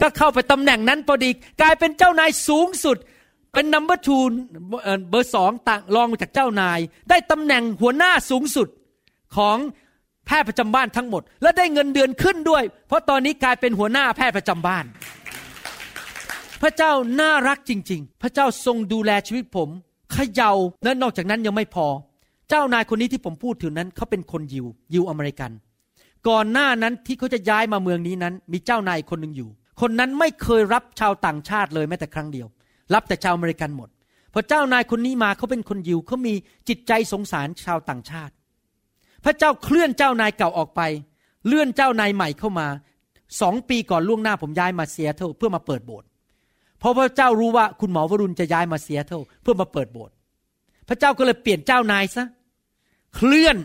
[0.00, 2.96] ก็เข้าไปตำแหน่งนั้นพอดีกลายเป็นเจ้านายสูงสุด
[3.52, 4.20] เป็นนัมเบอร์ทู
[5.10, 6.78] เบอร์สองต่างรองจากเจ้านาย
[7.10, 8.68] ได้ตำแหน่งหัวหน้าสูงสุด
[9.36, 9.56] ของ
[10.26, 14.84] แพทย์ประจำบ้านทั้งหมด และได้เงินเดือนขึ้นด้วย เพราะตอนนี้กลายเป็นหัวหน้าแพทย์ประจำบ้าน
[16.62, 19.68] พระเจ้าน่ารักจริง ๆ พระเจ้าทรงดูแลชีวิตผม
[20.12, 20.52] เขย่า
[20.84, 21.86] และนอกจากนั้นยังไม่พอ
[22.48, 25.50] เจ้านายคนนี้ที่ผมพูดถึงนั้นเขาเป็นคนยิว ยิวอเมริกัน
[26.28, 32.46] ก่อนหน้านั้นที่เขาจะย้ายมาเมืองนี้นั้น มีเจ้านายคนหนึ่งอยู่ คนนั้นไม่เคยรับชาวต่างชาติเลยแม้แต่ครั้งเดียว
[32.94, 33.88] รับแต่ชาวอเมริกันหมด
[34.32, 36.34] พอเจ้านายคนนี้มาเขาเป็นคนยิวเขามี
[36.68, 38.32] จิตใจสงสารชาวต่างชาติ
[39.24, 40.80] พระเจ้าเคลื่อนเจ้านายเก่าออกไป
[41.46, 42.68] เลื่อนเจ้านายใหม่เข้ามา
[43.40, 46.06] สองปีก่อนล่วงหน้าผมย้ายมาซีแอตเทิลเพื่อมาเปิดโบสถ์
[46.78, 50.14] เพราะพระเจ้ารู้ว่าคุณหมอวรุณจะย้ายมาซีแอตเทิลเพื่อมาเปิดโบสถ์
[50.88, 52.24] พระเจ้าก็เลยเปลี่ยนเจ้านายซะ
[53.14, 53.56] เคลื่อน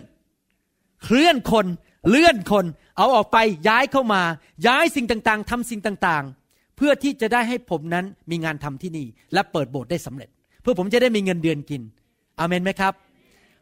[1.03, 1.65] เคลื่อนคน
[2.09, 2.65] เลื่อนคน
[2.97, 3.37] เอาออกไป
[3.67, 4.21] ย้ายเข้ามา
[4.67, 10.29] ย้ายสิ่งต่างๆทำสิ่งต่างๆ เพื่อที่จะได้ให้ผมนั้นมีงานทำที่นี่ และเปิดโบสถ์ได้สำเร็จ
[10.61, 11.81] เพื่อผมจะได้มีเงินเดือนกิน
[12.39, 12.93] อเมนไหมครับ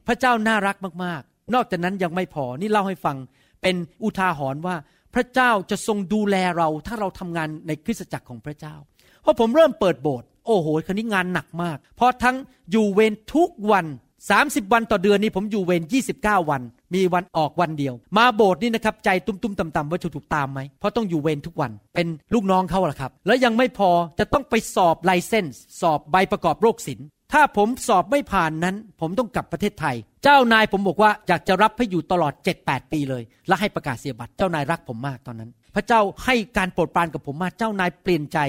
[0.08, 3.18] พระเจ้าน่ารักมากๆ นอกจากนั้นยังไม่พอนี่เล่าให้ฟัง
[3.62, 4.76] เป็นอุทาหรณ์ว่า
[5.14, 8.76] พระเจ้าจะทรงดูแลเราถ้าเราทำงานในคริสตจักรของพระเจ้า
[9.22, 12.36] เพอผมเริ่มเปิดโบสถ์โอ้โหคันนี้งานหนักมาก เพราะทั้ง
[12.72, 13.86] อยู่เวรทุกวัน
[14.32, 15.84] 30 วันต่อเดือนนี้ผมอยู่เวร
[16.16, 16.62] 29 วัน
[16.94, 32.34] มีวันออกวันเดียว มาโบสถ์นี่นะครับใจตุ้มๆต่ำๆว่าจะถูกตามไหมเพราะต้องอยู่เวรทุกวันเป็นลูกน้องเขาแหละครับ แล้วยังไม่พอจะต้องไปสอบไลเซนส์สอบใบประกอบโรคศิลป์ถ้าผมสอบไม่ผ่านนั้น ผมต้องกลับประเทศไทย เจ้านายผมบอกว่าอยากจะรับให้อยู่ตลอด
[32.64, 38.40] 7-8 ปีเลย และให้ประกาศเสียบัตรเจ้านายรักผมมากตอนนั้น พระเจ้าให้การโปรดปรานกับผมมากเจ้านายเปลี่ยนใจ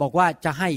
[0.00, 0.70] บอกว่าจะให้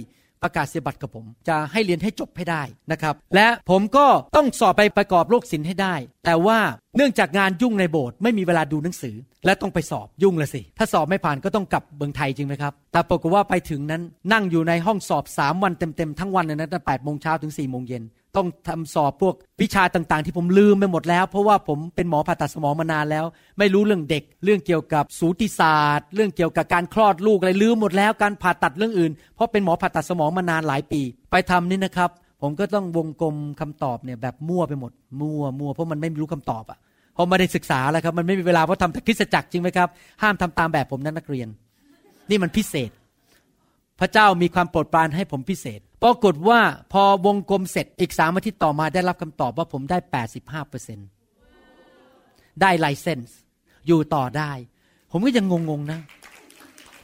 [0.44, 5.96] ประกาศเสียบัตรกับผม จะให้เรียนให้จบให้ได้นะครับ และผมก็ต้องสอบไปประกอบโรคศิลป์ให้ได้
[6.26, 6.60] แต่ว่า
[6.98, 18.04] เนื่องจากงานยุ่งในโบสถ์ไม่มีเวลาดูหนังสือ และต้องไปสอบยุ่งละสิ ถ้าสอบไม่ผ่านก็ต้องกลับเมืองไทยจริงไหมครับแต่ปรากฏว่าไปถึงนั้นนั่งอยู่ในห้องสอบสามวันเต็มๆทั้งวันเลยนะตั้งแปดโมงเช้าถึงสี่โมงเย็น
[18.38, 23.26] ต้องทำสอบพวกวิชาต่างๆ ที่ผมลืมไปหมดแล้ว เพราะว่าผมเป็นหมอผ่าตัดสมองมานานแล้ว
[23.58, 32.10] ไม่รู้เรื่องเด็ก เรื่องเกี่ยวกับสูติศาสตร์ เรื่องเกี่ยวกับการคลอดลูกอะไรลืมหมดแล้วการผ่าตัดเรื่องอื่น เพราะเป็นหมอผ่าตัดสมองมานานหลายปี ไปทำนี่นะครับ
[32.42, 36.78] ผมก็ต้องวงกลมคำตอบเนี่ยแบบมั่วไปหมด มั่วมั่วเพราะมันไม่รู้คำตอบอะ
[37.14, 39.90] เพราะไม่ได้ศึกษาแล้วครับ มันไม่มีเวลาเพราะทำแต่คริสตจักรจริงไหมครับ
[40.22, 41.48] ห้ามทำตามแบบผมนั้นนักเรียน
[42.30, 42.90] นี่มันพิเศษ
[44.00, 46.60] พระเจ้ามีความโปรดปรานให้ผมพิเศษ ปรากฏว่า
[46.94, 51.00] พอวงกลมเสร็จอีกสามอาทิตย์ต่อมาได้รับคำตอบว่าผมได้แปดสิบห้าเปอร์เซ็น
[52.62, 53.38] ได้ไลเซนส์
[53.88, 54.52] อยู่ต่อได้
[55.12, 56.00] ผมก็ยังงงๆนะ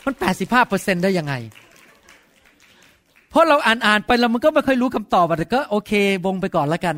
[0.05, 1.33] มันแปดสิบห้าเปอร์เซ็นได้ยังไง
[3.29, 5.91] เพราะเราอ่านอ่านไปแล้วมันก็ไม่ค่อยรู้คำตอบแต่ก็โอเค
[6.25, 6.95] วงไปก่อนแล้วกัน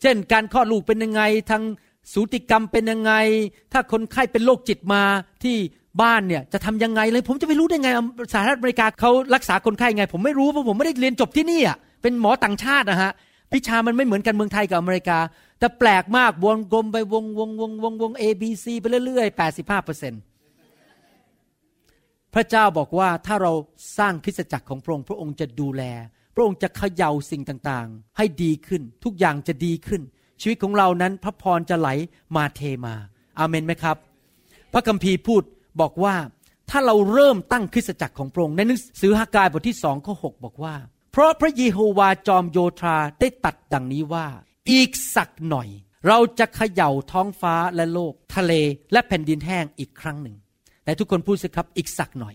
[0.00, 1.62] เช่นการคลอดลูกเป็นยังไงทาง
[2.12, 3.12] สูติกรรมเป็นยังไง
[3.72, 5.02] ถ้าคนไข้เป็นโรคจิตมา
[5.42, 5.56] ที่
[6.02, 7.90] บ้านเนี่ยจะทำยังไงเลย ผมจะไปรู้ได้ไง
[8.34, 13.12] สหรัฐอเมริกาเขารักษาคนไข้ไง ผมไม่รู้เพราะผมไม่ได้เรียนจบที่นี่อะเป็นหมอต่างชาตินะฮะ
[13.54, 15.18] วิชามันไม่เหมือนกันเมืองไทยกับอเมริกา
[15.58, 20.20] แต่แปลกมากวงกลมไปวงวงวงวงวง A B C ไปเรื่อยๆแปดสิบห้าเปอร์เซ็นต์
[22.34, 23.52] พระเจ้าบอกว่าถ้าเรา
[23.98, 25.82] สร้างคริสตจักรของพระองค์พระองค์จะดูแล
[26.34, 30.02] พระองค์จะเขย่าสิ่งต่างๆ ให้ดีขึ้น ทุกอย่างจะดีขึ้น
[30.40, 31.88] ชีวิตของเรานั้นพระพรจะไหล
[32.36, 32.94] มาเทมา
[33.38, 33.96] อาเมนไหมครับ
[34.72, 35.42] พระคัมภีร์พูด
[35.80, 36.14] บอกว่า
[36.70, 40.74] ถ้าเราเริ่มตั้งคริสตจักรของพระองค์ในหนังสือฮากายบทที่สองข้อหบอกว่า
[41.12, 44.26] เพราะพระเยโฮวาจอมโยธาได้ตัดดังนี้ว่า
[44.70, 45.68] อีกสักหน่อย
[46.08, 48.52] เราจะเขย่าท้องฟ้าและโลก ทะเล
[48.92, 50.36] และแผ่นดินแห้งอีกครั้งหนึ่ง
[50.84, 52.34] แต่ทุกคนพูดสิครับอีกสักหน่อย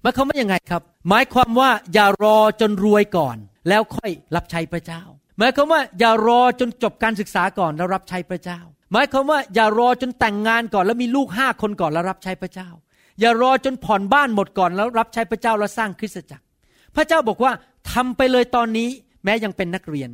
[0.00, 3.36] หมายความว่ายังไงครับ หมายความว่าอย่ารอจนรวยก่อน
[3.68, 5.02] แล้วค่อยรับใช้พระเจ้า
[5.38, 8.60] หมายความว่าอย่ารอจนจบการศึกษาก่อนแล้วรับใช้พระเจ้า
[8.92, 12.68] หมายความว่าอย่ารอจนแต่งงานก่อนแล้วมีลูกห้าคนก่อนแล้วรับใช้พระเจ้า
[13.20, 16.44] อย่ารอจนผ่อนบ้านหมดก่อนแล้วรับใช้พระเจ้าแล้วสร้างคริสตจักร
[16.96, 17.52] พระเจ้าบอกว่า
[17.92, 18.88] ทำไปเลยตอนนี้
[19.24, 20.10] แม้ยังเป็นนักเรียน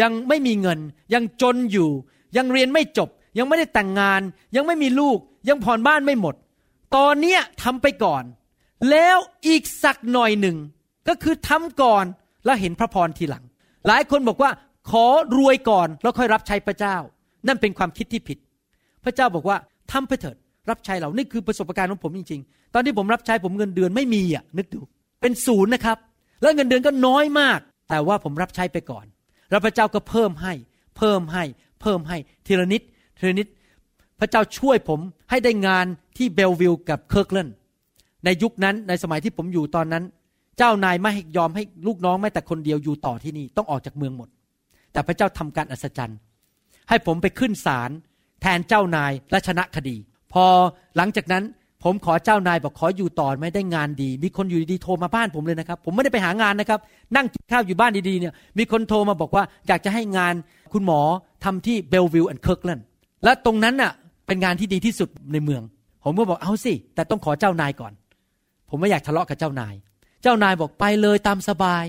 [0.00, 0.80] ยังไม่มีเงิน
[1.14, 1.90] ยังจนอยู่
[2.36, 3.08] ยังเรียนไม่จบ
[3.38, 4.20] ยังไม่ได้แต่งงาน
[4.56, 6.34] ยังไม่มีลูก ยังผ่อนบ้านไม่หมด
[6.96, 8.24] ตอนเนี้ยทำไปก่อน
[8.90, 10.56] แล้วอีกสักหน่อยหนึ่ง
[11.08, 12.04] ก็คือทำก่อน
[12.44, 13.44] แล้วเห็นพระพรทีหลัง
[13.86, 14.50] หลายคนบอกว่า
[14.90, 15.06] ขอ
[15.36, 16.96] รวยก่อนแล้วค่อยรับใช้พระเจ้า
[17.46, 18.38] นั่นเป็นความคิดที่ผิด
[19.04, 19.56] พระเจ้าบอกว่า
[19.92, 20.36] ทำไปเถิด
[20.70, 24.80] รับใช้เรา นี่คือประสบการณ์ของผมจริง ๆ ตอนที่ผมรับใช้ผมเงินเดือนไม่มีอะนึกดู
[25.20, 25.98] เป็นศูนย์นะครับ
[26.42, 29.06] แล้วเงินเดือนก็น้อยมาก แต่ว่าผมรับใช้ไปก่อน
[29.50, 30.52] แล้วพระเจ้าก็เพิ่มให้
[30.96, 31.44] เพิ่มให้
[31.80, 32.16] เพิ่มให้
[32.46, 32.82] ทีละนิด
[33.18, 33.46] ทีละนิด
[34.20, 37.48] พระเจ้าช่วยผมให้ได้งานที่ Bellevue กับ Kirkland
[38.24, 40.04] ในยุคนั้นในสมัยที่ผมอยู่ตอนนั้น
[40.58, 44.28] เจ้านายไม่ยอมให้ลูกน้องแม้แต่คนเดียวอยู่ต่อที่นี่ต้องออกจากเมืองหมด
[44.92, 46.18] แต่พระเจ้าทำการอัศจรรย์
[46.88, 47.90] ให้ผมไปขึ้นศาล
[48.42, 49.96] แทนเจ้านายและชนะคดี
[50.32, 50.44] พอ
[50.96, 51.44] หลังจากนั้น
[51.84, 56.80] ผมขอเจ้านายบอกขออยู่ต่อไม่ได้งานดี มีคนอยู่ดีๆโทรมาบ้านผมเลยนะครับ ผมไม่ได้ไปหางานนะครับ
[57.16, 60.34] นั่งกินข้าวอยู่บ้านดีๆเนี่ย มีคนโทรมาบอกว่าอยากจะให้งาน
[60.72, 61.00] คุณหมอ
[61.44, 62.86] ทำที่ Bellevue and Kirkland
[63.24, 63.92] และตรงนั้นน่ะ
[64.26, 65.62] เป็นงานที่ดีที่สุดในเมือง
[66.04, 67.92] ผมก็บอกเอาสิ แต่ต้องขอเจ้านายก่อน
[68.70, 69.74] ผมไม่อยากทะเลาะกับเจ้านาย
[70.22, 71.84] เจ้านายบอกไปเลยตามสบาย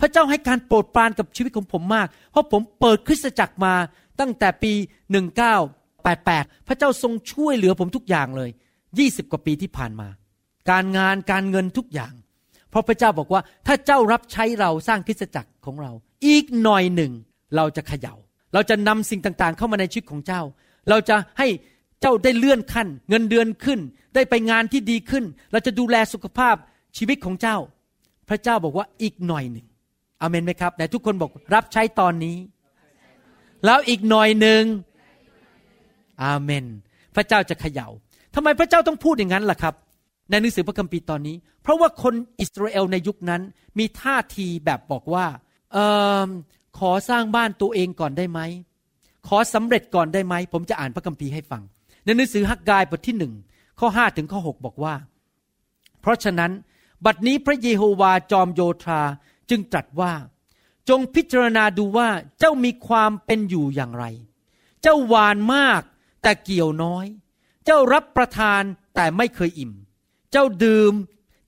[0.00, 3.74] พระเจ้าให้การโปรดปรานกับชีวิตของผมมาก เพราะผมเปิดคริสตจักรมา
[4.20, 4.72] ตั้งแต่ปี
[5.90, 8.50] 1988 พระเจ้าทรงช่วยเหลือผมทุกอย่างเลย
[8.90, 10.08] 20 กว่าปีที่ผ่านมา
[10.70, 12.12] การงานการเงินทุกอย่าง
[12.70, 15.92] เพราะพระเจ้าบอกว่าถ้าเจ้ารับใช้เราสร้างคริสตจักรของเรา
[16.26, 17.12] อีกหน่อยหนึ่ง
[17.56, 18.14] เราจะเขยา่า
[18.54, 20.42] เราจะนำสิ่งต่างๆ เข้ามาในชีวิตของเจ้า
[20.88, 21.48] เราจะให้
[22.00, 23.80] เจ้าได้เลื่อนขั้น เงินเดือนขึ้น
[24.14, 26.56] ได้ไปงานที่ดีขึ้น เราจะดูแลสุขภาพ
[26.96, 27.56] ชีวิตของเจ้า
[28.28, 29.66] พระเจ้าบอกว่าอีกหน่อยหนึ่ง
[30.20, 32.36] อเมนไหมครับ แต่ทุกคนบอกรับใช้ตอนนี้
[33.64, 34.62] แล้วอีกหน่อยหนึ่ง
[36.22, 36.64] อาเมน
[37.14, 37.88] พระเจ้าจะเขยา่า
[38.34, 39.74] ทำไมพระเจ้าต้องพูดอย่างนั้นล่ะครับ
[40.30, 43.42] ในหนังสือพระคัมภีร์ตอนนี้ เพราะว่าคนอิสราเอลในยุคนั้น
[43.78, 45.26] มีท่าทีแบบบอกว่า
[45.76, 45.78] อ
[46.26, 46.28] อ
[46.78, 48.40] ขอสร้างบ้านตัวเองก่อนได้ไหม
[49.28, 51.62] ขอสำเร็จก่อนได้ไหม ผมจะอ่านพระคัมภีร์ให้ฟัง
[52.04, 53.32] ในหนังสือฮักกายบทที่หนึ่ง
[53.80, 54.94] ข้อห้าถึงข้อหบอกว่า
[56.00, 56.52] เพราะฉะนั้น
[57.04, 59.00] บัดนี้พระเยโฮวาจอมโยธา
[59.50, 60.12] จึงตรัสว่า
[60.88, 62.08] จงพิจารณาดูว่า
[62.38, 64.04] เจ้ามีความเป็นอยู่อย่างไร
[64.82, 65.82] เจ้าหวานมาก
[66.22, 67.06] แต่เกี่ยวน้อย
[67.64, 68.62] เจ้ารับประทาน
[68.94, 69.72] แต่ไม่เคยอิ่ม
[70.32, 70.92] เจ้าดื่ม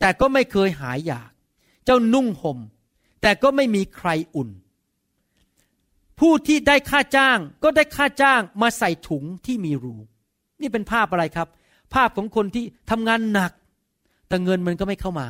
[0.00, 1.30] แต่ก็ไม่เคยหายอยาก
[1.84, 2.58] เจ้านุ่งห่ม
[3.22, 4.50] แต่ก็ไม่มีใครอุ่น
[6.18, 9.96] ผู้ที่ได้ค่าจ้างก็ได้ค่าจ้างมาใส่ถุงที่มีรู
[10.60, 11.48] นี่เป็นภาพอะไรครับ
[11.94, 13.52] ภาพของคนที่ทำงานหนัก
[14.28, 15.28] แต่เงินมันก็ไม่เข้ามา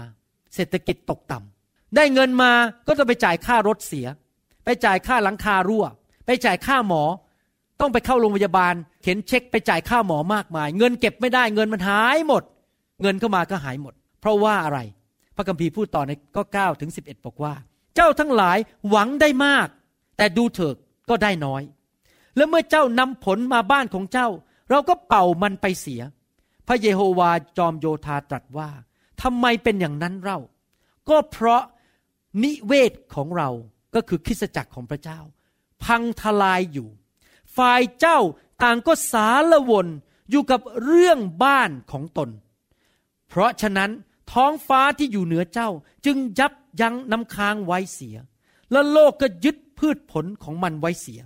[0.55, 1.60] เศรษฐกิจตกต่ำ
[1.97, 2.53] ได้เงินมา
[2.87, 4.07] ก็ต้องไปจ่ายค่ารถเสีย
[4.65, 5.85] ไปจ่ายค่าหลังคารั่ว
[6.27, 7.03] ไปจ่ายค่าหมอ
[7.81, 12.43] ต้องไปเข้าโรงพยาบาล เข็นเช็คไปจ่ายค่าหมอมากมาย เงินเก็บไม่ได้เงินมันหายหมด
[13.03, 14.79] เงินเข้ามาก็หายหมด เพราะว่าอะไร
[15.37, 17.55] พระคัมภีร์พูดต่อในก็9ถึง11 บอกว่า
[17.97, 18.59] เจ้าทั้งหลาย
[18.91, 19.69] หวังได้มาก
[20.17, 20.77] แต่ดูเถิด
[21.09, 21.63] ก็ได้น้อย
[22.37, 24.29] แล้วเมื่อเจ้านำผลมาบ้านของเจ้า
[24.71, 26.03] เราก็เป่ามันไปเสีย
[26.69, 28.69] พระเยโฮวาจอมโยธาตรัสว่า
[29.23, 30.39] ทำไมเป็นอย่างนั้นเรา
[31.09, 31.63] ก็เพราะ
[32.43, 33.49] นิเวศของเรา
[33.95, 35.21] ก็คือคริสจักรของพระเจ้า
[35.85, 36.89] พังทลายอยู่
[37.57, 38.19] ฝ่ายเจ้า
[38.63, 39.87] ต่างก็สารวน
[40.31, 42.29] อยู่กับเรื่องบ้านของตน
[43.29, 43.91] เพราะฉะนั้น
[44.33, 45.69] ท้องฟ้าที่อยู่เหนือเจ้า
[46.07, 48.17] จึงยับยั้งน้ำค้างไว้เสีย
[48.73, 51.21] และโลกก็ยึดพืชผลของมันไว้เสีย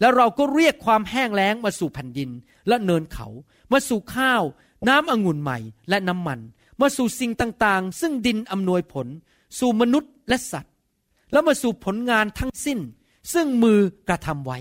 [0.00, 2.30] แล้วเราก็เรียกความแห้งแล้งมาสู่แผ่นดิน
[2.68, 3.26] และเนินเขา
[3.72, 4.42] มาสู่ข้าว
[4.88, 6.40] น้ำองุ่นใหม่และน้ำมัน
[6.80, 9.06] มาสู่สิ่งต่างๆ ซึ่งดินอำนวยผล
[9.58, 10.72] สู่มนุษย์และสัตว์
[11.32, 12.78] แล้วมาสู่ผลงานทั้งสิ้น
[13.32, 13.78] ซึ่งมือ
[14.08, 14.58] กระทำไว้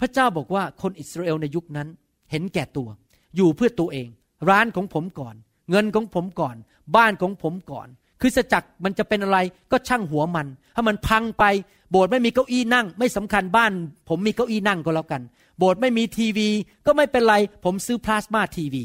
[0.00, 1.88] พระเจ้าบอกว่าคนอิสราเอลในยุคนั้น
[2.30, 2.88] เห็นแก่ตัว
[3.36, 4.08] อยู่เพื่อตัวเอง
[4.50, 5.34] ร้านของผมก่อน
[5.70, 6.56] เงินของผมก่อน
[6.96, 7.88] บ้านของผมก่อน
[8.20, 9.38] คริสจักรมันจะเป็นอะไร
[9.70, 11.44] ก็ช่างหัวมัน ถ้ามันพังไป
[11.90, 13.72] โบสถ์ไม่มีเก้าอี้นั่ง ไม่สำคัญบ้าน
[14.08, 15.22] ผมมีเก้าอี้นั่งก็แล้วกัน
[15.58, 16.48] โบสถ์ไม่มีทีวี
[16.86, 17.34] ก็ไม่เป็นไร
[17.64, 18.84] ผมซื้อพลาสมาทีวี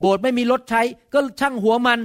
[0.00, 0.82] โบสถ์ไม่มีรถใช้
[1.12, 2.00] ก็ช่างหัวมัน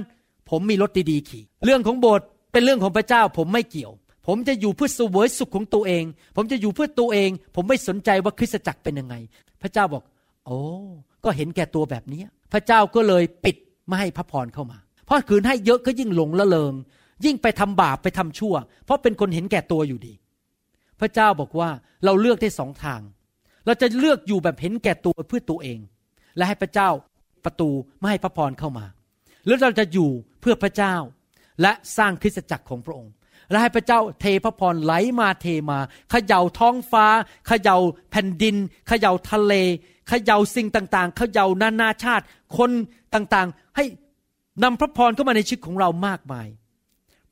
[0.50, 3.92] ผมมีรถดีๆขี่ เรื่องของโบสถ์ เป็นเรื่องของพระเจ้าผมไม่เกี่ยว
[4.26, 6.04] ผมจะอยู่เพื่อสวยสุขของตัวเอง
[6.36, 9.14] ผมจะอยู่เพื่อตัวเอง ผมไม่สนใจว่าคริสตจักรเป็นยังไง
[9.62, 10.02] พระเจ้าบอก
[10.46, 10.60] โอ้
[11.24, 12.22] ก็เห็นแก่ตัวแบบนี้
[12.52, 16.74] พระเจ้าก็เลยปิดไม่ให้พระพรเข้ามา เพราะคืนให้เยอะก็ยิ่งหลงละเลง
[17.24, 20.14] ยิ่งไปทำบาปไปทำชั่ว เพราะเป็นคนเห็นแก่ตัวอยู่ดี
[21.00, 21.68] พระเจ้าบอกว่า
[22.04, 23.00] เราเลือกได้สองทาง
[23.66, 25.78] เราจะเลือกอยู่แบบเห็นแก่ตัวเพื่อตัวเอง
[26.36, 26.88] และให้พระเจ้า
[27.44, 28.86] ประตูไม่ให้พระพรเข้ามา
[29.44, 30.94] หรือเราจะอยู่เพื่อพระเจ้า
[31.62, 33.12] และสร้างคริสตจักรของพระองค์
[33.50, 35.78] และให้พระเจ้าเทพระพรไหลมาเทมา
[36.10, 37.06] เขย่าท้องฟ้า
[37.48, 37.76] เขย่า
[38.10, 38.56] แผ่นดิน
[38.88, 39.54] เขย่าทะเล
[40.08, 42.24] เขย่าสิ่งต่างๆเขย่านานาชาติ
[42.58, 42.70] คน
[43.14, 43.84] ต่างๆ ให้
[44.62, 46.48] นำพระพรเข้ามาในชีวิตของเรามากมาย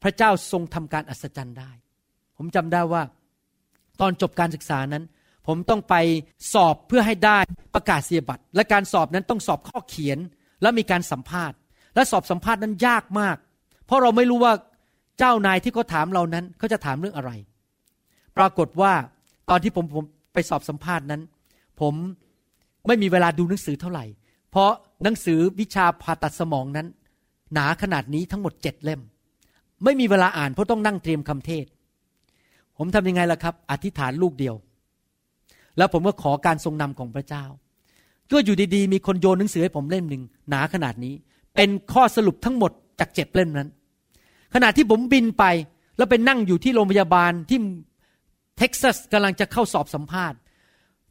[0.03, 1.70] พระเจ้าทรงทำการอัศจรรย์ได้
[2.37, 3.03] ผมจำได้ว่า
[4.01, 5.05] ตอนจบการศึกษานั้น
[5.47, 5.95] ผมต้องไป
[6.53, 7.39] สอบเพื่อให้ได้
[7.74, 10.18] ประกาศเสียบัตร และการสอบนั้นต้องสอบข้อเขียน
[10.62, 11.57] แล้วมีการสัมภาษณ์
[11.95, 13.37] และสอบสัมภาษณ์นั้นยากมาก
[13.91, 14.53] เพราะเราไม่รู้ว่า
[15.18, 17.30] เจ้านายที่เขาถามเรานั้นเขาจะถามเรื่องอะไร
[18.36, 18.93] ปรากฏว่า
[19.49, 21.22] ตอนที่ผมผมไปสอบสัมภาษณ์นั้น
[21.80, 21.95] ผม
[22.86, 24.05] ไม่มีเวลาดูหนังสือเท่าไหร่
[24.51, 24.70] เพราะ
[25.03, 26.86] หนังสือวิชาผ่าตัดสมองนั้น
[27.55, 29.01] หนาขนาดนี้ทั้งหมดเจ็ดเล่ม
[29.84, 31.66] ไม่มีเวลาอ่านเพราะต้องนั่งเตรียมคำเทศ
[32.76, 34.55] ผมทำยังไงล่ะครับ อธิษฐานลูกเดียว
[35.76, 37.45] แล้วผมก็ขอการทรงนำของพระเจ้า
[38.30, 41.14] ก็อยู่ดีๆ มีคนโยนหนังสือให้ผมเล่มหนึ่งหนาขนาดนี้
[41.55, 43.68] เป็นข้อสรุปทั้งหมดจากเจ็ดเล่มนั้น
[44.55, 45.44] ขณะที่ผมบินไป
[45.96, 47.59] แล้วไปนั่งอยู่ที่โรงพยาบาลที่
[48.59, 50.38] เท็กซัสกำลังจะเข้าสอบสัมภาษณ์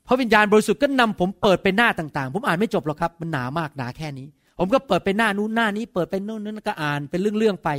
[0.08, 4.28] พระวิญญาณบริสุทธิ์ก็นำผมเปิดไปหน้าต่างๆ ผมอ่านไม่จบหรอกครับ มันหนามากหนาแค่นี้
[4.60, 7.70] ผมก็เปิดไปหน้านู้นหน้านี้ เปิดไปโน่นนั่นก็อ่านเป็นเรื่องๆไป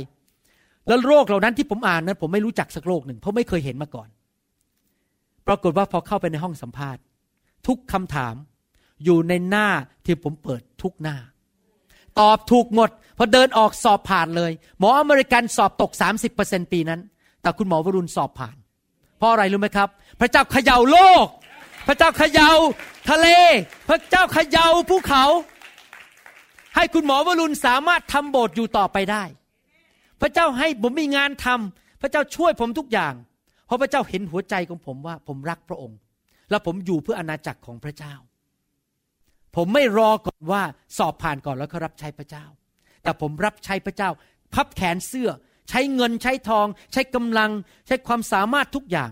[0.87, 4.09] แล้วโรคเหล่านั้นที่ผมอ่านนั้น ผมไม่รู้จักสักโรคหนึ่งเพราะไม่เคยเห็นมาก่อน
[5.47, 7.01] ปรากฏว่าพอเข้าไปในห้องสัมภาษณ์
[7.67, 8.35] ทุกคำถาม
[9.03, 9.67] อยู่ในหน้า
[10.05, 11.17] ที่ผมเปิดทุกหน้า
[12.19, 12.89] ตอบถูกหมด
[13.21, 15.91] อเดินออกสอบผ่านเลย หมออเมริกันสอบตก
[16.31, 17.01] 30%ปีนั้น
[17.41, 18.55] แต่คุณหมอวรุณสอบผ่าน
[19.17, 21.27] เพราะอะไรรู้ไหมครับ พระเจ้าเขย่าโลก
[21.87, 22.51] พระเจ้าเขย่า
[23.09, 23.27] ทะเล
[23.89, 25.23] พระเจ้าเขย่าภูเขา
[26.75, 29.23] ให้คุณหมอวรุณสามารถทำโบสถ์อยู่ต่อไปได้
[30.21, 33.13] พระเจ้าให้ผมมีงานทำพระเจ้าช่วยผมทุกอย่าง
[33.65, 35.97] เพราะพระเจ้าเห็นหัวใจของผมว่าผมรักพระองค์
[36.49, 38.13] และผมอยู่เพื่ออาณาจักรของพระเจ้า
[39.55, 40.61] ผมไม่รอก่อนว่า
[40.97, 42.45] สอบผ่านก่อนแล้วก็รับใช้พระเจ้า
[43.03, 44.09] แต่ผมรับใช้พระเจ้า
[44.53, 45.29] พับแขนเสื้อ
[45.69, 47.51] ใช้เงินใช้ทอง ใช้กำลัง
[47.87, 49.11] ใช้ความสามารถทุกอย่าง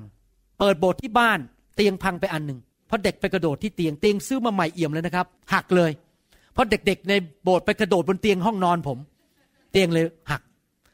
[0.60, 1.40] เปิดโบสถ์ที่บ้าน
[1.76, 5.92] เตียงพังไปอันหนึ่งเพราะเด็กไปกระโดดที่เตียงเตียงซื้อมาใหม่เอี่ยมเลยนะครับหักเลย
[6.54, 7.14] เพราะเด็กๆ ใน
[7.44, 8.98] โบสถ์ไปกระโดดบนเตียงห้องนอนผม
[9.72, 10.42] เตียงเลยหัก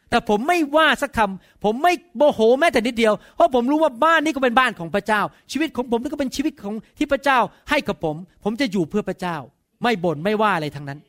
[0.10, 5.22] แต่ผมไม่ว่าสักคำผมไม่โมโหแม้แต่นิดเดียว เพราะผมรู้ว่าบ้านนี้ก็เป็นบ้านของพระเจ้า
[5.52, 7.40] ชีวิตของผมนี่ก็เป็นชีวิตของที่พระเจ้า
[7.70, 9.38] ให้กับผม ผมจะอยู่เพื่อพระเจ้า
[9.84, 11.00] ไม่บ่นไม่ว่าอะไรทั้งนั้น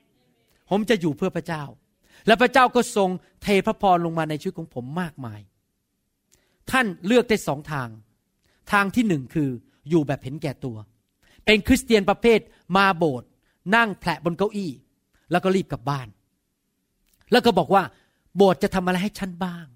[0.68, 1.64] ผมจะอยู่เพื่อพระเจ้า
[2.26, 3.10] และพระเจ้าก็ทรง
[3.42, 5.40] เทพระพรลงมาในชีวิตของผมมากมาย
[6.70, 7.88] ท่านเลือกได้สองทาง
[8.72, 9.48] ทางที่หนึ่งคือ
[9.90, 10.76] อยู่แบบเห็นแก่ตัว
[11.44, 12.40] เป็นคริสเตียนประเภท
[12.76, 13.28] มาโบสถ์
[13.76, 14.70] นั่งแผลบนเก้าอี้
[15.30, 16.08] แล้วก็รีบกลับบ้าน
[17.32, 17.82] แล้วก็บอกว่า
[18.36, 19.66] โบสถ์จะทำอะไรให้ฉันบ้าง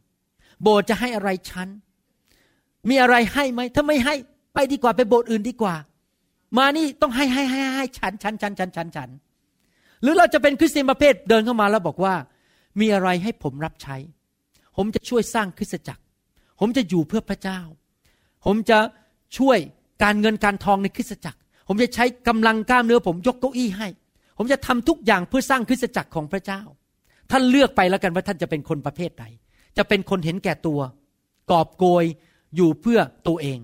[0.62, 1.68] โบสถ์จะให้อะไรฉัน
[2.88, 4.14] มีอะไรให้ไหมถ้าไม่ให้
[4.54, 5.74] ไปดีกว่าไปโบสถ์อื่นดีกว่า
[6.58, 9.10] มานี่ต้องให้ให้ให้ให้ฉันฉันฉันฉันฉันฉัน
[10.02, 12.14] หรือเราจะเป็นคริสเตียนประเภทเดินเข้ามาแล้วบอกว่า
[12.80, 13.96] มีอะไรให้ผมรับใช้
[14.76, 16.02] ผมจะช่วยสร้างคริสตจักร
[16.60, 17.60] ผมจะอยู่เพื่อพระเจ้า
[18.44, 18.78] ผมจะ
[19.38, 19.58] ช่วย
[20.02, 21.38] การเงินการทองในคริสตจักร
[21.68, 23.88] ผมจะใช้กำลังกล้ามเนื้อผมยกเก้าอี้ให้
[24.38, 26.60] ผมจะทำทุกอย่างเพื่อสร้างคริสตจักรของพระเจ้า
[27.30, 29.24] ท่านเลือกไปแล้วกันว่าท่านจะเป็นคนประเภทใด
[29.76, 30.80] จะเป็นคนเห็นแก่ตัว
[31.50, 32.04] กอบโกย
[32.56, 33.58] อยู่เพื่อตัวเอง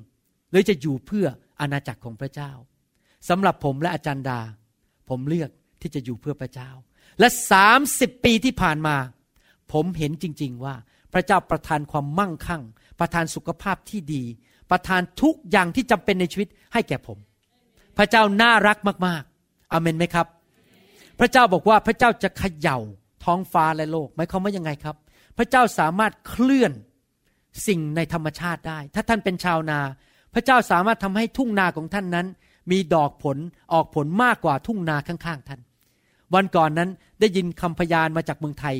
[0.50, 1.26] หรือจะอยู่เพื่อ
[1.60, 2.52] อาณาจักรของพระเจ้า
[3.28, 4.40] สำหรับผมและอาจารย์ดา
[5.08, 6.70] ผมเลือก ที่จะอยู่เพื่อพระเจ้า
[7.18, 8.96] และสามสิบปีที่ผ่านมา
[9.72, 10.74] ผมเห็นจริง ๆ ว่า
[11.12, 12.62] พระเจ้าประทานความมั่งคั่ง
[13.00, 14.24] ประทานสุขภาพที่ดี
[14.70, 17.18] ประทานทุกอย่างที่จำเป็นในชีวิตให้แก่ผม
[17.98, 20.26] พระเจ้าน่ารักมากๆอเมนไหมครับ
[21.20, 22.78] พระเจ้าบอกว่าพระเจ้าจะเขย่า
[23.24, 24.96] ท้องฟ้าและโลกหมายความว่ายังไงครับ
[25.38, 26.72] พระเจ้าสามารถเคลื่อน
[27.66, 29.80] สิ่งในธรรมชาติได้ ถ้าท่านเป็นชาวนา
[30.34, 32.26] พระเจ้าสามารถทำให้ทุ่งนาของท่านนั้น
[32.70, 33.36] มีดอกผล
[33.72, 35.60] ออกผลมากกว่าทุ่งนาข้างๆท่าน
[36.34, 36.90] วันก่อนนั้น
[37.20, 38.76] ได้ยินคำพยานมาจากเมืองไทย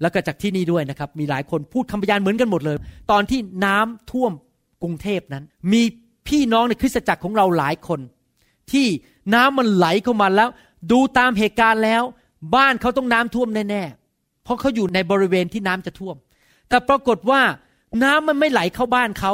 [0.00, 2.76] แล้วก็จากที่นี่ด้วยนะครับ มีหลายคนพูดคำพยานเหมือนกันหมดเลย
[3.10, 4.32] ตอนที่น้ำท่วม
[4.82, 5.82] กรุงเทพนั้น มี
[6.28, 8.00] พี่น้องในคริสตจักรของเราหลายคน
[8.72, 8.86] ที่
[9.34, 10.48] น้ำมันไหลเข้ามาแล้ว
[10.92, 12.02] ดูตามเหตุการณ์แล้ว
[12.56, 16.16] บ้านเขาต้องน้ำท่วมแน่ๆเพราะเขาอยู่ในบริเวณที่น้ำจะท่วม
[16.68, 17.40] แต่ปรากฏว่า
[18.04, 19.32] น้ำมันไม่ไหลเข้าบ้านเขา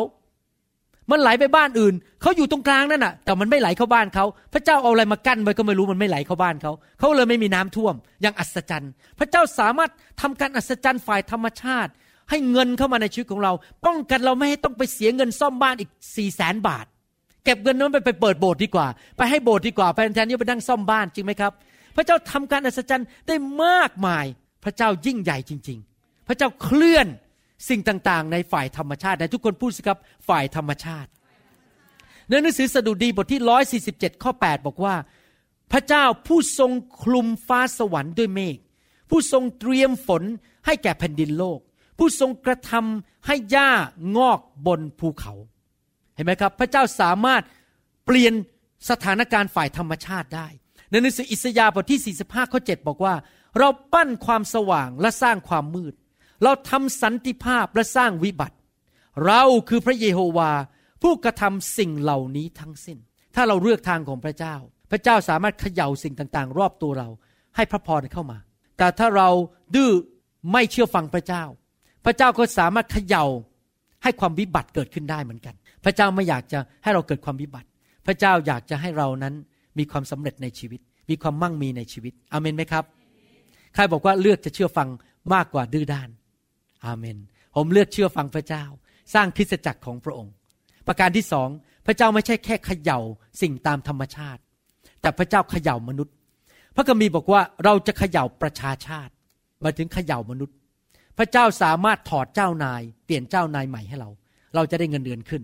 [1.11, 9.91] มันไหลไปบ้านอื่น เขาอยู่ตรงกลางนั่นน่ะ แต่มันไม่ไหลเข้าบ้านเขา พระเจ้าเอาอะไรมากั้นไว้ก็ไม่รู้มันไม่ไหลเข้าบ้านเขา เขาเลยไม่มีน้ำท่วม อย่างอัศจรรย์ พระเจ้าสามารถ
[10.21, 11.91] ทำการอัศจรรย์ฝ่ายธรรมชาติ
[12.31, 13.53] ให้เงินเข้ามาในชีวิตของเรา
[13.87, 16.87] ป้องกันเราไม่ให้ต้องไปเสียเงินซ่อมบ้านอีกสี่แสนบาท
[17.45, 18.87] เก็บเงินนั้นไปไปเปิดโบสถ์ดีกว่า
[19.19, 21.53] ไปให้โบสถ์ดีกว่าแทนที่ไปนั่งซ่อมบ้านจริงไหมครับ
[21.97, 24.25] พระเจ้าทำการอัศจรรย์ได้มากมาย
[24.65, 27.07] พระเจ้ายิ่งใหญ่จริง ๆ พระเจ้าเคลื่อน
[27.69, 29.99] สิ่งต่างๆ ในฝ่ายธรรมชาติในทุกคนพูดสิครับ
[30.29, 31.11] ฝ่ายธรรมชาติ
[32.29, 34.95] ในหนังสือสดุดีบทที่ร้อยสี่สิบเจ็ดข้อแปดบอกว่า
[35.73, 38.59] พระเจ้าผู้ทรงคลุมฟ้าสวรรค์ด้วยเมฆ
[39.11, 40.23] ผู้ทรงเตรียมฝน
[40.67, 41.59] ให้แก่แผ่นดินโลก
[41.99, 43.71] ผู้ทรงกระทำให้หญ้า
[44.17, 45.35] งอกบนภูเขา
[46.15, 47.43] เห็นไหมครับ พระเจ้าสามารถ
[48.07, 48.35] เปลี่ยน
[48.91, 50.47] สถานการณ์ฝ่ายธรรมชาติได้
[50.91, 53.15] ในหนังสืออิสยาห์บทที่ 45 ข้อ 7 บอกว่า
[53.59, 55.95] เราปั้นความสว่างและสร้างความมืด
[56.43, 58.57] เราทำสันติภาพและสร้างวิบัติ
[59.26, 60.51] เราคือพระเยโฮวา
[61.03, 62.99] ผู้กระทำสิ่งเหล่านี้ทั้งสิ้น
[63.34, 64.55] ถ้าเราเลือกทางของพระเจ้า
[64.91, 67.09] พระเจ้าสามารถเขย่าสิ่งต่างๆ รอบตัวเรา
[67.57, 68.38] ให้พระพรเข้ามา
[68.78, 69.28] แต่ถ้าเรา
[69.74, 69.93] ดื้อ
[70.53, 71.45] ไม่เชื่อฟังพระเจ้า
[72.05, 73.24] พระเจ้าก็สามารถเขย่า
[74.03, 77.68] ให้ความวิบัติเกิดขึ้นได้เหมือนกัน พระเจ้าไม่อยากจะให้เราเกิดความวิบัติ
[78.07, 79.34] พระเจ้าอยากจะให้เรานั้น
[79.78, 80.80] มีความสำเร็จในชีวิต
[81.11, 82.84] มีความมั่งมีในชีวิตอเมนไหมครับ
[83.74, 84.88] ใครบอกว่าเลือกจะเชื่อฟัง
[85.34, 86.09] มากกว่าดื้อด้าน
[86.85, 87.18] อาเมน
[87.57, 88.64] ผมเลือกเชื่อฟังพระเจ้า
[89.14, 90.33] สร้างคริสตจักรของพระองค์
[90.87, 91.49] ประการที่สอง
[91.87, 93.01] พระเจ้าไม่ใช่แค่เขย่า
[93.43, 94.41] สิ่งตามธรรมชาติ
[95.01, 96.14] แต่พระเจ้าเขย่ามนุษย์
[96.76, 99.12] พระคัมภีร์บอกว่าเราจะเขย่าประชาชาติ
[99.64, 100.57] มาถึงเขย่ามนุษย์
[101.18, 104.11] พระเจ้าสามารถถอดเจ้านาย เปลี่ยนเจ้านายใหม่ให้เรา
[104.55, 105.43] เราจะได้เงินเดือนขึ้น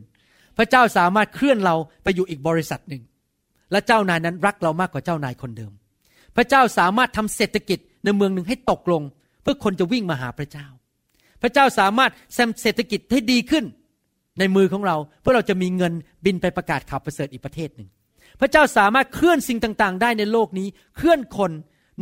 [0.59, 3.03] พระเจ้าสามารถเคลื่อนเราไปอยู่อีกบริษัทหนึ่ง
[3.73, 5.73] และเจ้านายนั้นรักเรามากกว่าเจ้านายคนเดิม
[6.37, 9.03] พระเจ้าสามารถทำเศรษฐกิจในเมืองหนึ่งให้ตกลง
[9.43, 10.67] เพื่อคนจะวิ่งมาหาพระเจ้า
[11.43, 13.65] พระเจ้าสามารถแซมเศรษฐกิจให้ดีขึ้น
[14.39, 15.93] ในมือของเรา เพื่อเราจะมีเงิน
[16.25, 17.89] บินไปประกาศข่าวประเสริฐอีกประเทศหนึ่ง
[18.41, 21.51] พระเจ้าสามารถเคลื่อนสิ่งต่างๆ ได้ในโลกนี้ เคลื่อนคน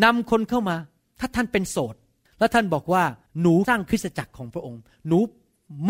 [0.04, 0.76] นำคนเข้ามา
[1.20, 1.94] ถ้าท่านเป็นโสด
[2.38, 3.04] แล้วท่านบอกว่า
[3.40, 5.18] หนูสร้างคริสตจักรของพระองค์ หนู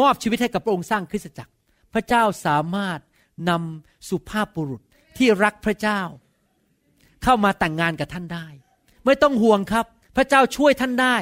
[0.01, 1.53] มอบชีวิตให้กับพระองค์สร้างคริสตจักร
[1.95, 3.01] พระเจ้าสามารถ
[3.51, 4.83] นำสุภาพบุรุษ
[5.17, 6.01] ที่รักพระเจ้า
[7.23, 8.47] เข้ามาแต่งงานกับท่านได้
[9.05, 9.87] ไม่ต้องห่วงครับ
[10.17, 11.17] พระเจ้าช่วยท่านได้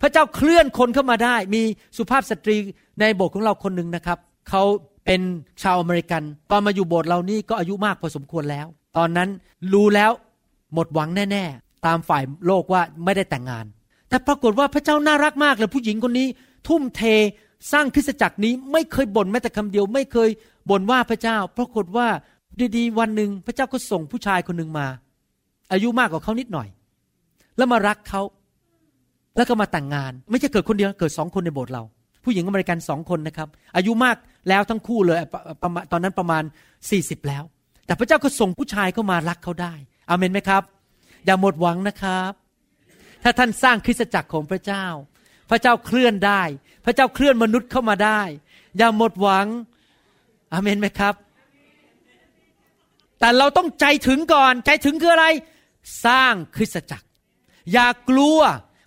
[0.00, 1.62] พระเจ้าเคลื่อนคนเข้ามาได้ มี
[1.96, 2.56] สุภาพสตรี
[3.00, 4.18] ในโบสถ์ของเราคนหนึ่งนะครับ
[4.48, 4.62] เขา
[5.04, 5.20] เป็น
[5.62, 8.66] ชาวอเมริกัน ตอนมาอยู่โบสถ์เรานี่ก็อายุมากพอสมควรแล้ว
[8.96, 9.28] ตอนนั้น
[9.72, 10.12] รู้แล้ว
[10.74, 13.66] หมดหวังแน่ ๆ ตามฝ่ายโลกว่าไม่ได้แต่งงาน
[14.08, 16.28] แต่ปรากฏว่าพระเจ้าน่ารักมากเลยผู้หญิงคนนี้
[16.68, 17.02] ทุ่มเท
[17.72, 20.30] สร้างคริสตจักรนี้ไม่เคยบ่นแม้แต่คำเดียว ไม่เคย
[20.70, 22.08] บ่นว่าพระเจ้า ปรากฏว่า
[22.76, 24.86] ดีๆวันหนึ่งพระเจ้าก็ส่งผู้ชายคนหนึ่งมา
[25.72, 26.68] อายุมากกว่าเขานิดหน่อย
[27.56, 28.22] แล้วมารักเขา
[29.36, 31.82] แล้วก็มาแต่งงาน ไม่ใช่เกิดคนเดียวเกิดสองคนในโบสถ์เรา
[32.24, 34.16] ผู้หญิงอเมริกันสองคนนะครับ อายุมาก
[34.48, 35.18] แล้วทั้งคู่เลย
[35.62, 36.42] ประมาณตอนนั้นประมาณ
[36.90, 37.42] สี่สิบแล้ว
[37.86, 39.74] แต่พระเจ้าก็ส่งผู้ชายเข้ามารักเขาได้
[40.10, 40.62] อเมนไหมครับ
[41.24, 42.32] อย่าหมดหวังนะครับ
[43.22, 44.86] ถ้าท่านสร้างคริสตจักรของพระเจ้า
[45.50, 46.42] พระเจ้าเคลื่อนได้
[46.84, 48.20] พระเจ้าเคลื่อนมนุษย์เข้ามาได้
[48.78, 49.46] อย่าหมดหวัง
[50.52, 51.14] อเมนไหมครับ
[53.20, 55.26] แต่เราต้องใจถึงก่อน ใจถึงคืออะไร
[56.06, 57.06] สร้างคริสตจักร
[57.72, 58.40] อย่ากลัว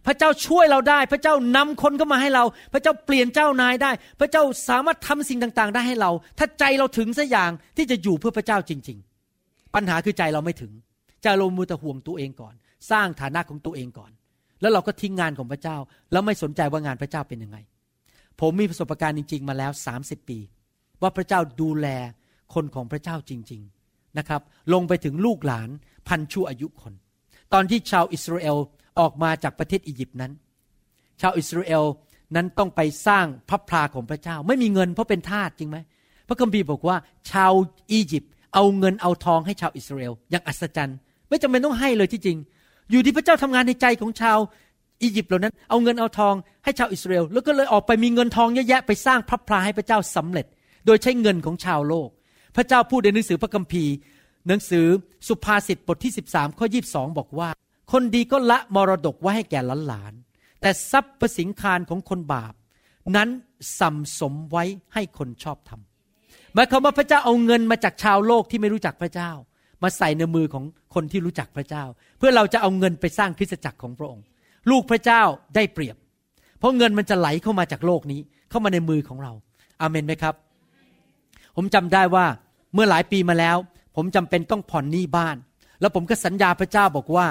[0.09, 2.43] ระเจ้าช่วยเราได้ พระเจ้านำคนเข้ามาให้เรา
[2.73, 8.97] พระเจ้าเปลี่ยนเจ้านายได้ พระเจ้าสามารถทำสิ่งต่าง ๆ ได้ให้เรา ถ้าใจเราถึงสัอย่างที่จะอยู่เพื่อพระเจ้าจริง
[9.35, 10.71] ๆ ปัญหาคือใจเราไม่ถึง
[11.23, 12.53] ใจเรามือแต่ห่วงตัวเองก่อน
[12.91, 14.11] สร้างฐานะของตัวเองก่อน
[14.61, 15.77] แล้วเราก็ทิ้งงานของพระเจ้า
[16.11, 17.57] แล้วไม่สนใจว่างานพระเจ้าเป็นยังไง
[18.39, 20.39] ผมมีประสบการณ์จริง ๆ มาแล้ว 30 ปี
[21.01, 21.87] ว่าพระเจ้าดูแล
[22.53, 24.41] คนของพระเจ้าจริง ๆนะครับ
[24.73, 25.69] ลงไปถึงลูกหลาน
[26.07, 26.93] พันชั่วอายุคน
[27.53, 28.57] ตอนที่ชาวอิสราเอล
[28.99, 30.31] ออกมาจากประเทศอียิปต์นั้น
[31.21, 31.83] ชาวอิสราเอล
[32.35, 35.77] นั้นต้องไปสร้างพระพลาของพระเจ้า ไม่มีเงินเพราะเป็นทาสจริงไหม
[36.27, 36.95] พระคัมภีร์บอกว่า
[37.31, 37.51] ชาว
[37.91, 40.97] อียิปต์เอาเงินเอาทองให้ชาวอิสราเอลอย่างอัศจรรย์
[41.29, 42.37] ไม่จำเป็นต้องให้เลยที่จริง
[42.91, 44.37] อยู่ที่พระเจ้าทำงานในใจของชาว
[45.01, 50.45] อียิปต์เหล่านั้น เอาเงินเอาทองให้ชาวอิสราเอลแล้วก็เลยออกไปมีเงินทองเยอะแยะไปสร้างพระพลาให้พระเจ้าสำเร็จ
[50.85, 52.09] โดยใช้เงินของชาวโลก
[52.55, 53.93] พระเจ้าพูดในหนังสือพระคัมภีร์
[54.47, 54.85] หนังสือ
[55.27, 57.49] สุภาษิตบทที่ 13 ข้อ 22 บอกว่า
[57.91, 62.53] คนดีก็ละมรดกไว้ให้แก่หลานๆแต่ทรัพย์ประสิงคารของคนบาป
[63.15, 63.29] นั้น
[63.79, 64.63] สัมสมไว้
[64.93, 69.31] ให้คนชอบทำหมายความว่าพระเจ้าเอาเงินมาจากชาวโลกที่ไม่รู้จักพระเจ้า
[69.83, 70.63] มาใส่ในมือของ
[70.95, 71.83] คนที่รู้จักพระเจ้า
[72.17, 74.23] เพื่อเราจะเอาเงินไปสร้างคริสตจักรของพระองค์
[74.69, 75.21] ลูกพระเจ้า
[75.55, 75.97] ได้เปรียบ
[76.59, 78.19] เพราะเงินมันจะไหลเข้ามาจากโลกนี้
[78.49, 79.31] เข้ามาในมือของเรา
[79.81, 80.35] อาเมนไหมครับ
[81.55, 82.25] ผมจำได้ว่า
[82.73, 83.57] เมื่อหลายปีมาแล้ว
[83.95, 85.37] ผมจำเป็นต้องผ่อนหนี้บ้าน
[85.81, 87.27] แล้วผมก็สัญญาพระเจ้าบอกว่า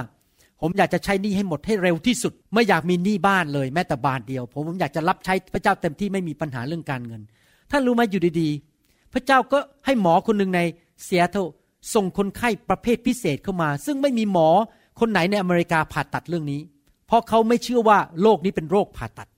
[0.61, 7.23] ผมอยากจะใช้หนี้ให้หมดให้เร็วที่สุด ไม่อยากมีหนี้บ้านเลยแม้แต่บาทเดียว ผมผมอยากจะรับใช้พระเจ้าเต็มที่ไม่มีปัญหาเรื่องการเงิน
[7.71, 10.61] ท่านรู้ไหมอยู่ดีๆ พระเจ้าก็ให้หมอคนหนึ่งใน
[11.05, 11.37] เซียโต
[11.95, 14.49] ส่งคนไข้ประเภทพิเศษเข้ามา ซึ่งไม่มีหมอ
[15.01, 16.61] คนไหนในอเมริกาผ่าตัดเรื่องนี้
[17.07, 19.29] เพราะเขาไม่เชื่อว่าโรคนี้เป็นโรคผ่าตัด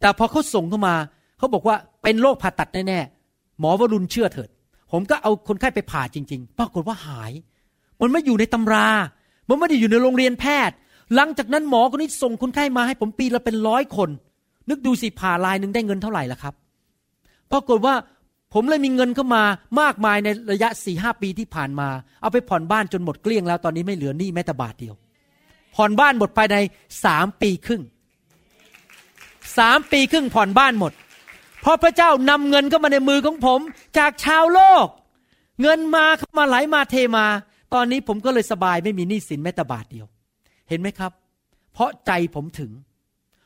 [0.00, 0.94] แต่พอเขาส่งเข้ามา
[1.38, 4.48] เขาบอกว่าเป็นโรคผ่าตัดแน่ๆหมอวรุณเชื่อเถิด
[4.92, 7.32] ผมก็เอาคนไข้ไปผ่าจริง ๆ ปรากฏว่าหาย
[8.00, 8.86] มันไม่อยู่ในตำรา
[9.48, 10.76] มันไม่ได้อยู่ในโรงเรียนแพทย์
[11.14, 14.10] หลังจากนั้นหมอคนนี้ส่งคนไข้มาให้ผมปีละเป็นร้อยคน
[14.70, 16.54] นึกดูสิผ่าลายหนึ่งได้เงินเท่าไหร่ล่ะครับ
[17.52, 17.94] ปรากฏว่า
[18.54, 19.42] ผมเลยมีเงินเข้ามา
[19.80, 21.88] มากมายในระยะสี่ห้าปีที่ผ่านมา
[22.20, 24.94] เอาไปผ่อนบ้านจนหมดเกลี้ยงแล้วตอนนี้ไม่เหลือหนี้แม้แต่บาทเดียว
[25.74, 26.56] ผ่อนบ้านหมดภายใน
[27.04, 27.82] สามปีครึ่ง
[29.58, 30.92] สามปีครึ่งผ่อนบ้านหมด
[31.60, 33.60] เพราะพระเจ้านำเงินเข้ามาในมือของผม
[33.98, 34.86] จากชาวโลก
[35.62, 37.26] เงินมาเข้ามาไหลมาเทมา
[37.74, 40.06] ตอนนี้ผมก็เลยสบายไม่มีหนี้สินแม้แต่บาทเดียว
[40.68, 41.12] เห็นไหมครับ
[41.72, 42.70] เพราะใจผมถึง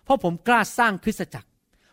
[0.04, 1.48] เพราะผมกล้าสร้างคริสตจักร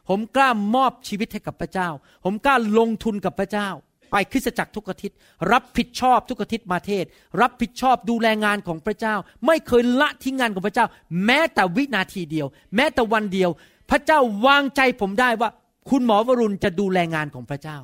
[0.10, 1.90] ผมกล้ามอบชีวิตให้กับพระเจ้า
[2.26, 3.70] ผมกล้าลงทุนกับพระเจ้า
[4.12, 5.18] ไปคริสตจักรทุกอาทิตย์
[5.52, 7.06] รับผิดชอบทุกอาทิตย์มาเทศ
[7.42, 9.16] รับผิดชอบดูแลงานของพระเจ้า
[9.46, 10.86] ไม่เคยละทิ้งงานของพระเจ้า
[11.26, 13.50] แม้แต่วินาทีเดียว แม้แต่วันเดียว
[13.90, 15.50] พระเจ้าวางใจผมได้ว่า
[15.90, 17.78] คุณหมอวรุณจะดูแลงานของพระเจ้า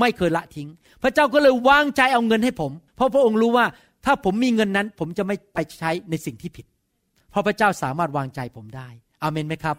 [0.00, 0.68] ไม่เคยละทิ้ง
[1.02, 3.66] พระเจ้าก็เลยวางใจเอาเงินให้ผม เพราะพระองค์รู้ว่า
[4.04, 6.66] ถ้าผมมีเงินนั้น ผมจะไม่ไปใช้ในสิ่งที่ผิด
[7.30, 8.88] เพราะพระเจ้าสามารถวางใจผมได้
[9.22, 9.76] อาเมนไหมครับ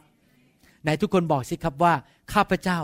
[0.83, 1.93] ไหนทุกคนบอกสิครับว่า
[2.33, 2.79] ข้าพเจ้า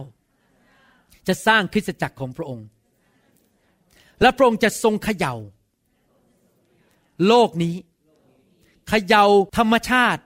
[1.27, 2.67] จะสร้างคริสตจักรของพระองค์
[4.21, 5.35] และพระองค์จะทรงเขยา่า
[7.27, 7.75] โลกนี้
[8.89, 9.23] เขย่า
[9.57, 10.21] ธรรมชาติ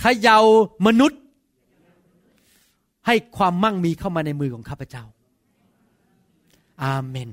[0.00, 0.38] เขย่า
[0.86, 1.20] มนุษย์
[3.06, 5.04] ให้ความมั่งมีเข้ามาในมือของข้าพเจ้า
[6.84, 7.30] อาเมน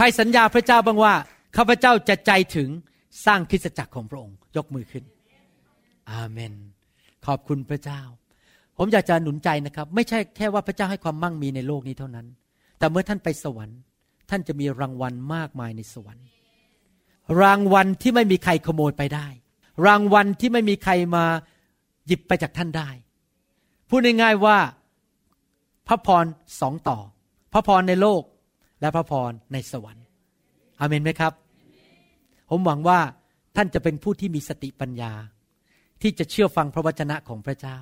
[0.00, 1.14] ครสัญญาพระเจ้าบ้างว่า
[1.56, 2.68] ข้าพเจ้าจะใจถึง
[3.26, 5.04] สร้างคริสตจักรของพระองค์ ยกมือขึ้น
[6.10, 6.52] อาเมน
[7.26, 8.00] ขอบคุณพระเจ้า
[8.76, 12.26] ผมอยากจะหนุนใจนะครับ ไม่ใช่แค่ว่าพระเจ้าให้ความมั่งมีในโลกนี้เท่านั้น
[12.78, 13.78] แต่เมื่อท่านไปสวรรค์
[14.30, 16.26] ท่านจะมีรางวัลมากมายในสวรรค์
[17.42, 19.26] รางวัลที่ไม่มีใครขโมยไปได้
[19.86, 21.24] รางวัลที่ไม่มีใครมา
[22.06, 22.88] หยิบไปจากท่านได้
[23.88, 24.58] พูดง่ายๆว่า
[25.88, 26.24] พระพร
[26.60, 26.98] สองต่อ
[27.52, 28.22] พระพรในโลก
[28.80, 30.04] และพระพรในสวรรค์
[30.80, 31.32] อาเมนไหมครับ
[32.50, 33.00] ผมหวังว่า
[33.56, 35.12] ท่านจะเป็นผู้ที่มีสติปัญญา
[36.02, 37.78] ที่จะเชื่อฟังพระวจนะของพระเจ้า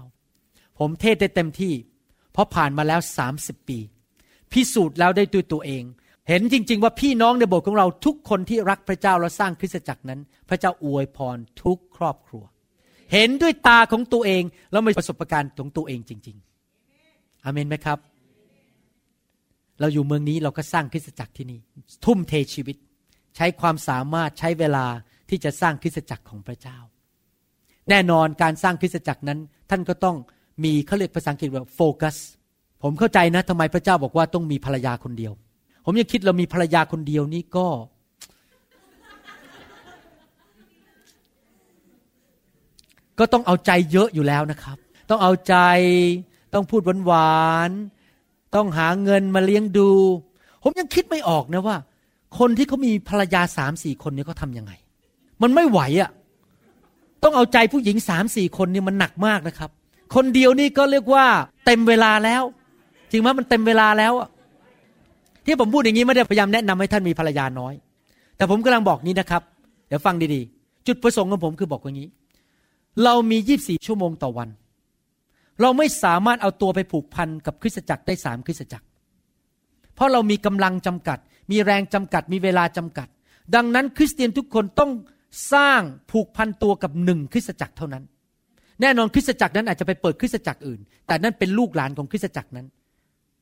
[0.78, 1.72] ผมเทศได้เต็มที่
[2.32, 3.78] เพราะผ่านมาแล้วสามสิบปี
[4.52, 5.84] พิสูจน์แล้วได้ด้วยตัวเอง
[6.28, 12.44] เห็นจริง ๆ ว่าพี่น้องในโบสถ์ของเราทุกคนที่รักพระเจ้าและสร้างคริสตจักรนั้น พระเจ้าอวยพรทุกครอบครัว
[13.12, 14.42] เห็นด้วยตาของตัวเอง
[14.72, 16.36] แล้วมีประสบการณ์ของตัวเองจริง
[16.90, 17.98] ๆอเมนไหมครับ
[19.80, 21.60] เราอยู่เมืองนี้เราก็สร้างคริสตจักรที่นี่
[22.04, 22.76] ทุ่มเทชีวิต
[23.36, 24.86] ใช้ความสามารถใช้เวลา
[25.28, 26.78] ที่จะสร้างคริสตจักรของพระเจ้า
[27.90, 29.38] แน่นอนการสร้างคริสตจักรนั้น
[29.70, 30.16] ท่านก็ต้อง
[30.64, 32.16] มีเขาเรียกภาษาอังกฤษว่าโฟกัส
[32.82, 35.32] ผมเข้าใจนะทำไมพระเจ้าบอกว่าต้องมีภรรยาคนเดียว
[35.84, 37.66] ผมยังคิดเรามีภรรยาคนเดียวนี่ก็
[43.18, 44.78] ก็ต้องเอาใจเยอะอยู่แล้วนะครับ
[45.10, 45.54] ต้องเอาใจ
[46.54, 47.95] ต้องพูดหวานๆ
[48.56, 49.90] ต้องหาเงินมาเลี้ยงดู
[50.62, 51.76] ผมยังคิดไม่ออกนะว่า
[52.38, 54.72] คนที่เขามีภรรยาสามสี่คนนี้เขาทำยังไง
[55.42, 56.10] มันไม่ไหวอะ่ะ
[57.22, 59.70] ต้องเอาใจผู้หญิงสามสี่คนนี่มันหนักมากนะครับ
[60.14, 61.24] คนเดียวนี่ก็เรียกว่า
[61.66, 62.42] เต็มเวลาแล้ว
[63.10, 64.28] จริงไหมมันเต็มเวลาแล้วอะ
[65.44, 67.74] ที่ผมพูดอย่างนี้ไม่ได้พยายามแนะนำให้ท่านมีภรรยาน้อย
[68.36, 69.42] แต่ผมกำลังบอกนี้นะครับ
[69.88, 72.08] เดี๋ยวฟังดีๆ จุดประสงค์ของผมคือบอกอย่างนี้
[73.04, 74.48] เรามียี่บสี่ชั่วโมงต่อวัน
[75.60, 78.86] เราไม่สามารถเอาตัวไปผูกพันกับคริสตจักรได้สามคริสตจักร
[79.94, 81.18] เพราะเรามีกำลังจำกัด
[81.50, 83.08] มีแรงจำกัด มีเวลาจำกัด
[83.54, 84.90] ดังนั้นคริสเตียนทุกคนต้อง
[85.52, 85.80] สร้าง
[86.10, 88.04] ผูกพันตัวกับหนึ่งคริสตจักรเท่านั้น
[88.80, 92.66] แน่นอนคริสตจักรนั้นอาจจะไปเปิดคริสตจักรอื่น แต่นั่นเป็นลูกหลานของคริสตจักรนั้น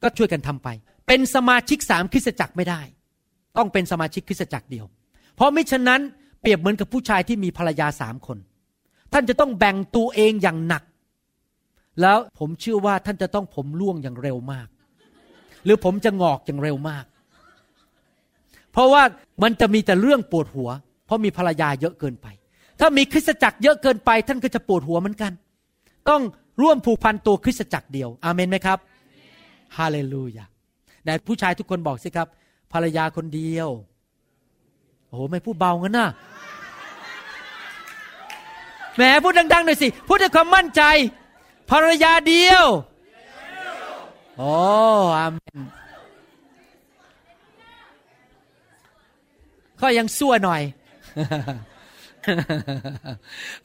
[0.03, 0.69] ก็ช่วยกันทำไป
[1.07, 2.81] เป็นสมาชิกสามคริสตจักรไม่ได้
[3.57, 4.87] ต้องเป็นสมาชิกคริสตจักรเดียว
[5.37, 6.01] เพราะไม่ฉะนั้น
[6.41, 8.39] เปรียบเหมือนกับผู้ชายที่มีภรรยาสามคน
[9.13, 10.83] ท่านจะต้องแบ่งตัวเองอย่างหนัก
[12.01, 14.69] แล้วผมเชื่อว่าท่านจะต้องผมร่วงอย่างเร็วมาก
[15.65, 17.05] หรือผมจะงอกอย่างเร็วมาก
[18.73, 19.03] เพราะว่า
[19.43, 20.71] มันจะมีแต่เรื่องปวดหัว
[21.07, 22.27] เพราะมีภรรยาเยอะเกินไป
[22.81, 25.33] ถ้ามีคริสตจักรเยอะเกินไป ท่านก็จะปวดหัวเหมือนกัน
[26.09, 26.23] ต้อง
[26.63, 28.79] ร่วมผูกพันตัวคริสตจักรเดียว อาเมนไหมครับ
[29.77, 30.45] ฮาเลลูยา
[31.05, 32.29] แต่ผู้ชายทุกคนบอกสิครับ
[32.73, 33.69] ภรรยาคนเดียว
[35.07, 36.09] โอ้โหไม่พูดเบางั้นนะ
[38.97, 40.83] แหมพูดดังๆหน่อยสิพูดด้วยความมั่นใจ
[41.71, 42.67] ภรรยาเดียว
[44.39, 44.53] โอ้
[45.19, 45.59] อาเมน
[49.81, 50.63] ก็ยังสั่วหน่อย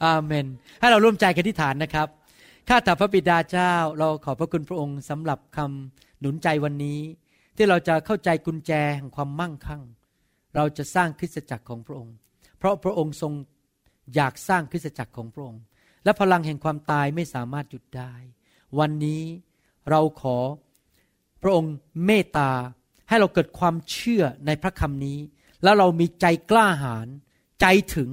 [0.04, 0.46] อาเมน
[0.80, 2.08] ให้เราร่วมใจกันที่ฐานนะครับ
[2.68, 6.98] ข้าแต่พระบิดาเจ้า เราขอบพระคุณพระองค์สำหรับคำหนุนใจวันนี้
[7.56, 9.82] ที่เราจะเข้าใจกุญแจแห่งความมั่งคั่ง
[10.56, 12.14] เราจะสร้างคริสตจักรของพระองค์
[12.58, 13.32] เพราะพระองค์ทรง
[14.14, 15.60] อยากสร้างคริสตจักรของพระองค์
[16.04, 18.12] และพลังแห่งความตายไม่สามารถหยุดได้
[18.78, 19.22] วันนี้
[19.90, 20.36] เราขอ
[21.42, 21.74] พระองค์
[22.06, 22.50] เมตตา
[23.08, 25.18] ให้เราเกิดความเชื่อในพระคำนี้
[25.62, 27.08] แล้วเรามีใจกล้าหาญ
[27.60, 28.10] ใจถึง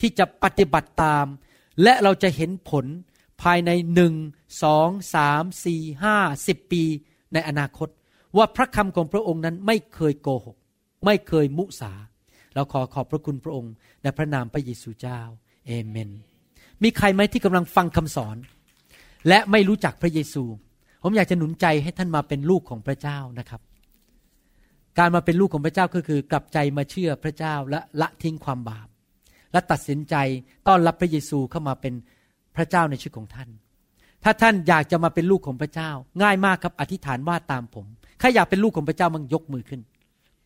[0.00, 1.26] ที่จะปฏิบัติตาม
[1.82, 2.86] และเราจะเห็นผล
[3.42, 4.14] ภายในหนึ่ง
[4.62, 6.16] สองสามสี่ห้า
[6.46, 6.82] สิบปี
[7.32, 7.88] ในอนาคต
[8.36, 10.56] ว่าพระคำของพระองค์นั้นไม่เคยโกหก
[11.04, 11.92] ไม่เคยมุสา
[12.54, 13.72] เราขอขอบพระคุณพระองค์
[14.02, 15.20] ในพระนามพระเยซูเจ้า
[15.66, 16.10] เอเมน
[16.82, 18.36] มีใครไหมที่กำลังฟังคำสอน
[19.28, 20.44] และไม่รู้จักพระเยซู
[21.02, 23.60] ผมอยากจะหนุนใจให้ท่านมาเป็นลูกของพระเจ้านะครับ
[24.98, 28.88] การมาเป็นลูกของพระเจ้าก็คือกลับใจมาเชื่อพระเจ้าและละทิ้งความบาป
[29.52, 30.14] และตัดสินใจ
[30.66, 31.94] ต้อนรับพระเยซูเข้ามาเป็น
[32.56, 33.48] พระเจ้าในชีวิตของท่าน
[34.24, 35.90] ถ้าท่านอยากจะมาเป็นลูกของพระเจ้า
[36.22, 37.86] ง่ายมากครับอธิษฐานว่าตามผม
[38.18, 39.80] ใครอยากเป็นลูกของพระเจ้ามันยกมือขึ้น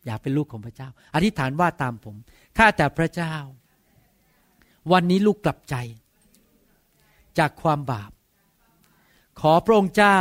[0.05, 2.15] อยากเป็นลูกของพระเจ้า อธิษฐานว่าตามผม
[2.57, 3.33] ข้าแต่พระเจ้า
[4.91, 5.75] วันนี้ลูกกลับใจ
[7.39, 8.11] จากความบาป
[9.39, 10.19] ขอพระองค์เจ้า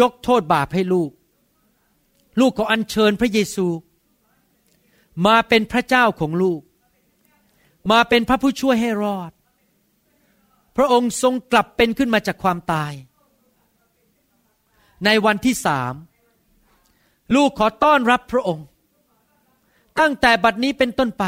[0.00, 1.10] ยกโทษบาปให้ลูก
[2.40, 3.66] ลูกขออัญเชิญพระเยซู
[5.26, 6.60] มาเป็นพระเจ้าของลูก
[7.90, 9.32] มาเป็นพระผู้ช่วยให้รอด
[10.76, 12.92] พระองค์ทรงกลับเป็นขึ้นมาจากความตาย
[15.04, 15.94] ในวันที่สาม
[17.34, 18.66] ลูกขอต้อนรับพระองค์
[20.00, 21.24] ตั้งแต่บัดนี้เป็นต้นไป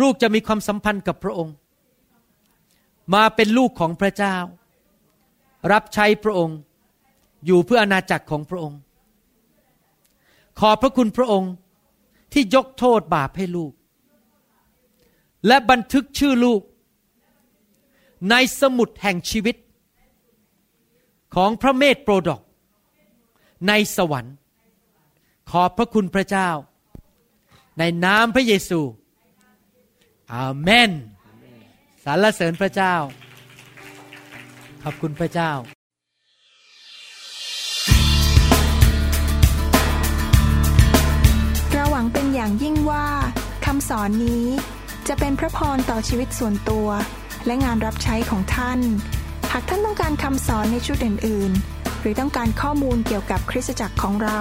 [0.00, 1.54] ลูกจะมีความสัมพันธ์กับพระองค์
[3.14, 4.36] มาเป็นลูกของพระเจ้า
[5.72, 6.58] รับใช้พระองค์
[7.46, 8.78] อยู่เพื่ออาณาจักรของพระองค์
[10.58, 11.52] ขอพระคุณพระองค์
[12.32, 13.72] ที่ยกโทษบาปให้ลูก
[15.46, 16.60] และบันทึกชื่อลูก
[18.30, 19.56] ในสมุดแห่งชีวิต
[21.34, 22.40] ของพระเมธโปรดอก
[23.68, 24.34] ในสวรรค์
[25.50, 26.50] ขอบพระคุณพระเจ้า
[27.78, 28.80] ในนามพระเยซู
[30.34, 30.90] อาเมน
[32.10, 32.94] สรรเสริญพระเจ้า
[34.82, 35.52] ขอบคุณพระเจ้า
[41.72, 43.06] เราหวังเป็นอย่างยิ่งว่า
[43.66, 44.46] คำสอนนี้
[45.08, 46.88] จะเป็นพระพรต่อชีวิตส่วนตัว
[47.46, 48.80] และงานรับใช้ของท่าน
[49.52, 54.40] หากท่านต้องการคำสอนในชุดอื่น ๆ หรือต้องการข้อมูลเกี่ยวกับคริสตจักรของเรา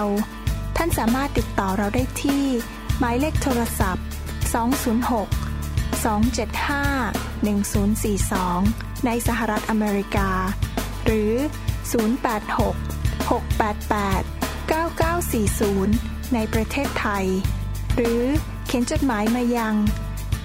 [0.77, 2.43] ท่านสามารถติดต่อเราได้ที่
[2.99, 4.05] หมายเลขโทรศัพท์
[4.57, 5.46] 206
[6.07, 6.13] 275
[7.43, 10.29] 1042 ในสหรัฐอเมริกา
[11.05, 11.33] หรือ
[11.93, 14.37] 086 688
[14.71, 17.25] 9940 ในประเทศไทย
[17.95, 18.23] หรือ
[18.65, 19.75] เขียนจดหมายมายัง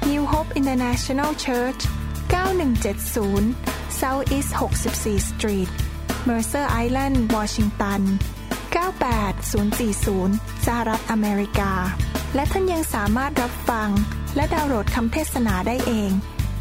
[0.09, 1.81] New Hope International Church
[2.71, 4.51] 9170 South East
[4.91, 5.71] 64 Street
[6.29, 8.03] Mercer Island Washington
[8.75, 11.73] 98040 สหรัฐอเมริกา
[12.35, 13.89] และท่านยังสามารถรับฟัง
[14.37, 16.11] และดาวน์โหลดคำเทศนาได้เอง